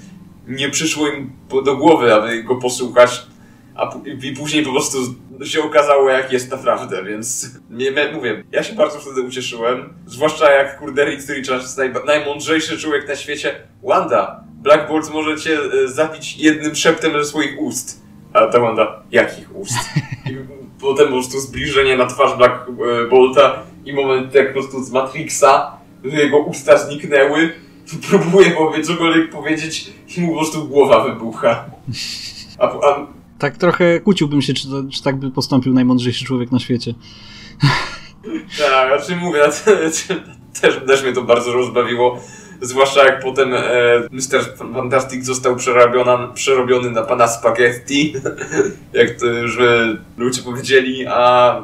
[0.49, 1.33] nie przyszło im
[1.65, 3.27] do głowy, aby go posłuchać,
[3.75, 4.99] a i później po prostu
[5.45, 10.79] się okazało, jak jest naprawdę, więc nie, mówię, ja się bardzo wtedy ucieszyłem, zwłaszcza jak
[10.79, 16.37] kurde Reed Richards, naj, najmądrzejszy człowiek na świecie, Wanda, Black Bolt może cię e, zabić
[16.39, 18.03] jednym szeptem ze swoich ust.
[18.33, 19.79] A ta Wanda, jakich ust?
[20.27, 20.37] I
[20.81, 24.91] potem po prostu zbliżenie na twarz Black e, Bolta i moment jak po prostu z
[24.91, 27.53] Matrixa, jego usta zniknęły,
[28.09, 31.65] próbuje powiedzieć, cokolwiek powiedzieć i mu po prostu głowa wybucha.
[32.59, 33.07] A, a...
[33.45, 36.95] Tak trochę kłóciłbym się, czy, czy tak by postąpił najmądrzejszy człowiek na świecie.
[38.59, 39.41] Tak, czym mówię,
[40.61, 42.21] też, też mnie to bardzo rozbawiło.
[42.61, 43.61] Zwłaszcza jak potem e,
[44.11, 44.57] Mr.
[44.57, 45.57] Fantastic został
[46.35, 48.15] przerobiony na pana spaghetti,
[48.93, 51.57] jak to już e, ludzie powiedzieli, a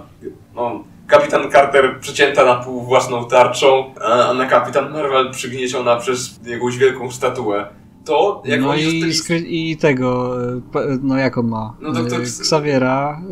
[0.55, 6.41] no, kapitan Carter przecięta na pół własną tarczą, a, a na kapitan Marvel przygnieciona przez
[6.47, 7.80] jakąś wielką statuę.
[8.05, 9.71] To, jak no i, zostali...
[9.71, 10.37] i tego,
[10.75, 11.77] e, no jak on ma?
[11.81, 12.21] No doktor...
[12.21, 13.23] E, Xaviera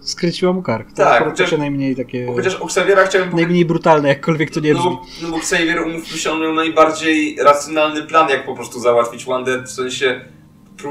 [0.00, 0.92] skryciła mu kark.
[0.92, 2.26] Tak, to chociaż, najmniej takie...
[2.36, 4.90] Chociaż o Xaviera chciałbym Najmniej brutalne, jakkolwiek to nie brzmi.
[4.90, 9.24] No, no bo Xavier, umówmy się, on miał najbardziej racjonalny plan, jak po prostu załatwić
[9.24, 10.20] Wandę, w sensie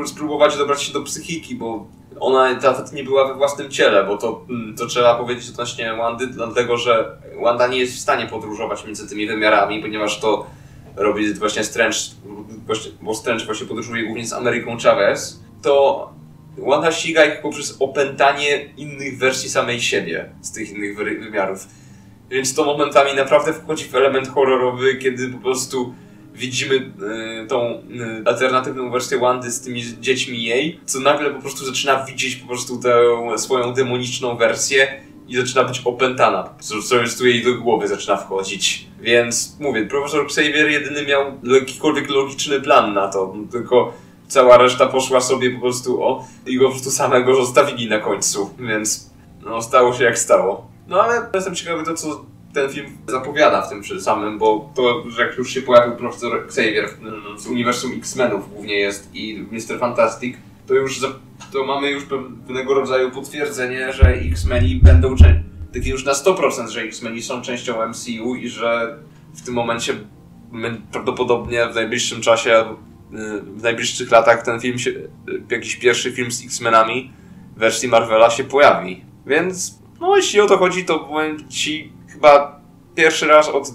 [0.05, 1.87] spróbować dobrać się do psychiki, bo
[2.19, 6.27] ona nawet nie była we własnym ciele, bo to, mm, to trzeba powiedzieć odnośnie Wandy,
[6.27, 10.47] dlatego że Wanda nie jest w stanie podróżować między tymi wymiarami, ponieważ to
[10.99, 11.97] robi właśnie Strange,
[13.01, 16.13] bo Strange właśnie podróżuje głównie z Ameryką Chavez, to
[16.57, 21.67] Wanda ściga ich poprzez opętanie innych wersji samej siebie z tych innych wymiarów.
[22.29, 25.93] Więc to momentami naprawdę wchodzi w element horrorowy, kiedy po prostu
[26.33, 27.81] widzimy y, tą y,
[28.25, 32.79] alternatywną wersję Wandy z tymi dziećmi jej, co nagle po prostu zaczyna widzieć po prostu
[32.79, 32.93] tę
[33.37, 36.49] swoją demoniczną wersję i zaczyna być opętana.
[36.59, 38.88] Co już tu jej do głowy zaczyna wchodzić.
[39.01, 43.93] Więc mówię, profesor Xavier jedyny miał jakikolwiek logiczny plan na to, tylko
[44.27, 48.49] cała reszta poszła sobie po prostu o i go po prostu samego zostawili na końcu,
[48.59, 49.09] więc
[49.45, 50.67] no stało się jak stało.
[50.87, 55.27] No ale jestem ciekawy to, co ten film zapowiada w tym samym, bo to, że
[55.27, 56.89] jak już się pojawił profesor Xavier
[57.37, 59.79] z uniwersum X-Menów głównie jest i Mr.
[59.79, 60.37] Fantastic,
[60.67, 60.99] to już
[61.51, 62.03] to mamy już
[62.47, 65.15] pewnego rodzaju potwierdzenie, że X-Meni będą
[65.73, 68.97] takie już na 100%, że X-Meni są częścią MCU i że
[69.35, 69.93] w tym momencie
[70.91, 72.65] prawdopodobnie w najbliższym czasie
[73.41, 74.91] w najbliższych latach ten film się,
[75.49, 77.11] jakiś pierwszy film z X-Menami
[77.55, 79.05] w wersji Marvela się pojawi.
[79.25, 82.61] Więc, no jeśli o to chodzi, to powiem Ci chyba
[82.95, 83.67] pierwszy raz od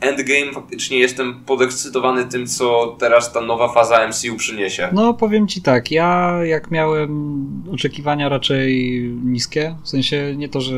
[0.00, 4.88] Endgame faktycznie jestem podekscytowany tym, co teraz ta nowa faza MCU przyniesie.
[4.92, 10.76] No, powiem ci tak, ja jak miałem oczekiwania raczej niskie, w sensie nie to, że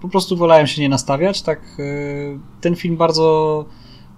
[0.00, 1.82] po prostu wolałem się nie nastawiać, tak e,
[2.60, 3.64] ten film bardzo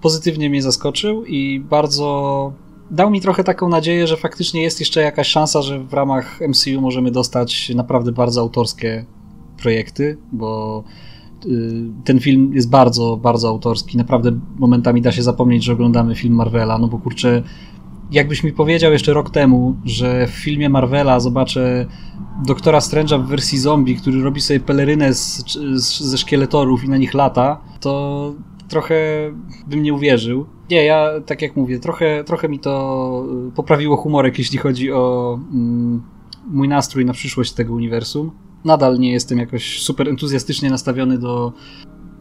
[0.00, 2.52] pozytywnie mnie zaskoczył i bardzo
[2.90, 6.80] dał mi trochę taką nadzieję, że faktycznie jest jeszcze jakaś szansa, że w ramach MCU
[6.80, 9.04] możemy dostać naprawdę bardzo autorskie
[9.62, 10.84] projekty, bo
[12.04, 13.96] ten film jest bardzo, bardzo autorski.
[13.98, 17.42] Naprawdę momentami da się zapomnieć, że oglądamy film Marvela, no bo kurczę,
[18.10, 21.86] jakbyś mi powiedział jeszcze rok temu, że w filmie Marvela zobaczę
[22.46, 26.96] doktora Strange'a w wersji zombie, który robi sobie pelerynę z, z, ze szkieletorów i na
[26.96, 28.34] nich lata, to
[28.68, 28.94] trochę
[29.66, 30.46] bym nie uwierzył.
[30.70, 35.38] Nie, ja tak jak mówię, trochę, trochę mi to y, poprawiło humorek, jeśli chodzi o
[35.52, 36.02] mm,
[36.50, 38.30] mój nastrój na przyszłość tego uniwersum.
[38.64, 41.52] Nadal nie jestem jakoś super entuzjastycznie nastawiony do,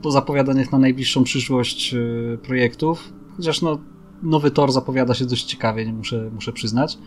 [0.02, 3.14] do zapowiadanych na najbliższą przyszłość y, projektów.
[3.38, 3.80] Chociaż no,
[4.24, 6.98] nowy Thor zapowiada się dość ciekawie, nie muszę, muszę przyznać.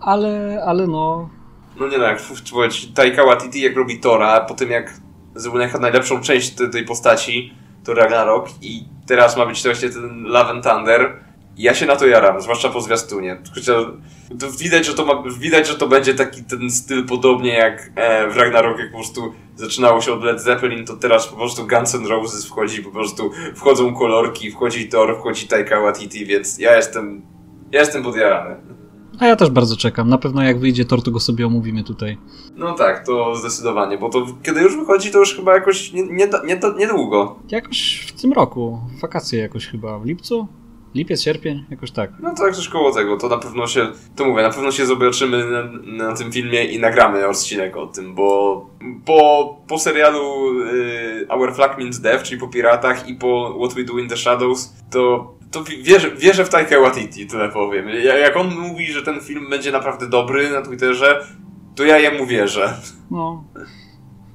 [0.00, 1.30] Ale, ale no...
[1.80, 2.20] No nie no, jak
[2.94, 5.00] Taika Waititi jak robi Tora, po tym jak
[5.34, 7.54] zrobił najlepszą część tej, tej postaci,
[7.84, 11.24] to Ragnarok i teraz ma być właśnie ten Love and Thunder
[11.56, 13.42] Ja się na to jaram, zwłaszcza po zwiastunie.
[13.54, 13.84] Chociaż
[14.38, 18.30] to widać, że to ma, widać, że to będzie taki ten styl podobnie jak e,
[18.30, 21.94] w Ragnarok, jak po prostu zaczynało się od Led Zeppelin, to teraz po prostu Guns
[21.94, 27.22] N' Roses wchodzi, po prostu wchodzą kolorki, wchodzi Thor, wchodzi Taika Waititi, więc ja jestem,
[27.72, 28.56] ja jestem podjarany.
[29.18, 30.08] A ja też bardzo czekam.
[30.08, 32.18] Na pewno jak wyjdzie tor, to go sobie omówimy tutaj.
[32.56, 36.28] No tak, to zdecydowanie, bo to kiedy już wychodzi, to już chyba jakoś nie, nie,
[36.46, 37.38] nie, niedługo.
[37.50, 40.48] Jakoś w tym roku, wakacje jakoś chyba, w lipcu?
[40.94, 42.10] Lipiec, sierpień, jakoś tak.
[42.20, 45.44] No tak, coś koło tego, to na pewno się, to mówię, na pewno się zobaczymy
[45.50, 45.62] na,
[46.06, 48.66] na tym filmie i nagramy odcinek o tym, bo
[49.04, 53.84] po, po serialu y, Our Flag Means Death, czyli po Piratach i po What We
[53.84, 57.88] Do in the Shadows, to to wierzę, wierzę w Taika Waititi, tyle powiem.
[58.04, 61.26] Jak on mówi, że ten film będzie naprawdę dobry na Twitterze,
[61.74, 62.80] to ja jemu wierzę.
[63.10, 63.44] No.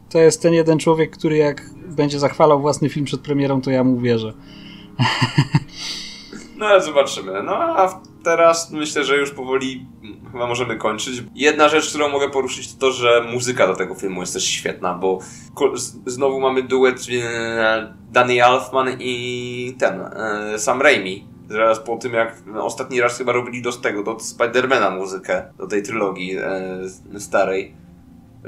[0.09, 3.83] To jest ten jeden człowiek, który jak będzie zachwalał własny film przed premierą, to ja
[3.83, 4.33] mu wierzę.
[6.57, 7.43] No ale zobaczymy.
[7.43, 9.85] No a teraz myślę, że już powoli
[10.31, 11.23] chyba możemy kończyć.
[11.35, 14.93] Jedna rzecz, którą mogę poruszyć, to to, że muzyka do tego filmu jest też świetna,
[14.93, 15.19] bo
[16.05, 21.27] znowu mamy duet e, Danny Elfman i ten, e, Sam Raimi.
[21.49, 25.83] Zaraz po tym, jak ostatni raz chyba robili do tego, do Spidermana muzykę, do tej
[25.83, 27.75] trylogii e, starej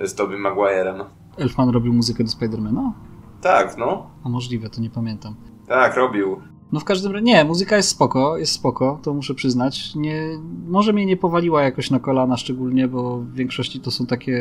[0.04, 1.04] z Tobey Maguirem.
[1.38, 2.94] Elfman robił muzykę do Spidermana?
[3.42, 4.10] Tak, no.
[4.24, 5.36] A możliwe, to nie pamiętam.
[5.68, 6.42] Tak, robił.
[6.72, 9.96] No w każdym razie, nie, muzyka jest spoko, jest spoko, to muszę przyznać.
[9.96, 14.40] Nie, może mnie nie powaliła jakoś na kolana szczególnie, bo w większości to są takie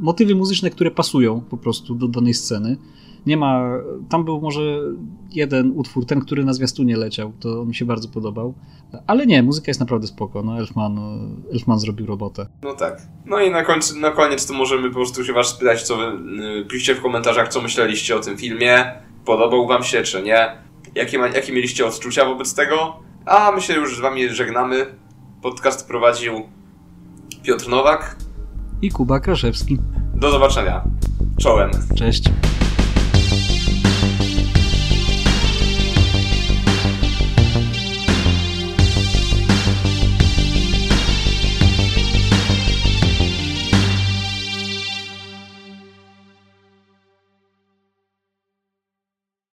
[0.00, 2.76] motywy muzyczne, które pasują po prostu do danej sceny.
[3.26, 3.70] Nie ma,
[4.08, 4.60] tam był może
[5.32, 8.54] jeden utwór, ten, który na zwiastunie leciał, to mi się bardzo podobał.
[9.06, 10.98] Ale nie, muzyka jest naprawdę spoko, no Elfman,
[11.52, 12.46] Elfman zrobił robotę.
[12.62, 13.02] No tak.
[13.26, 16.04] No i na, końcu, na koniec to możemy po prostu się was spytać, co wy,
[16.60, 18.92] y, piszcie w komentarzach, co myśleliście o tym filmie,
[19.24, 20.66] podobał wam się, czy nie
[20.96, 22.96] jakie, ma, jakie mieliście odczucia wobec tego.
[23.26, 24.86] A my się już z wami żegnamy.
[25.42, 26.42] Podcast prowadził
[27.42, 28.16] Piotr Nowak
[28.82, 29.78] i Kuba Kraszewski.
[30.14, 30.84] Do zobaczenia.
[31.40, 31.70] Czołem.
[31.96, 32.24] Cześć.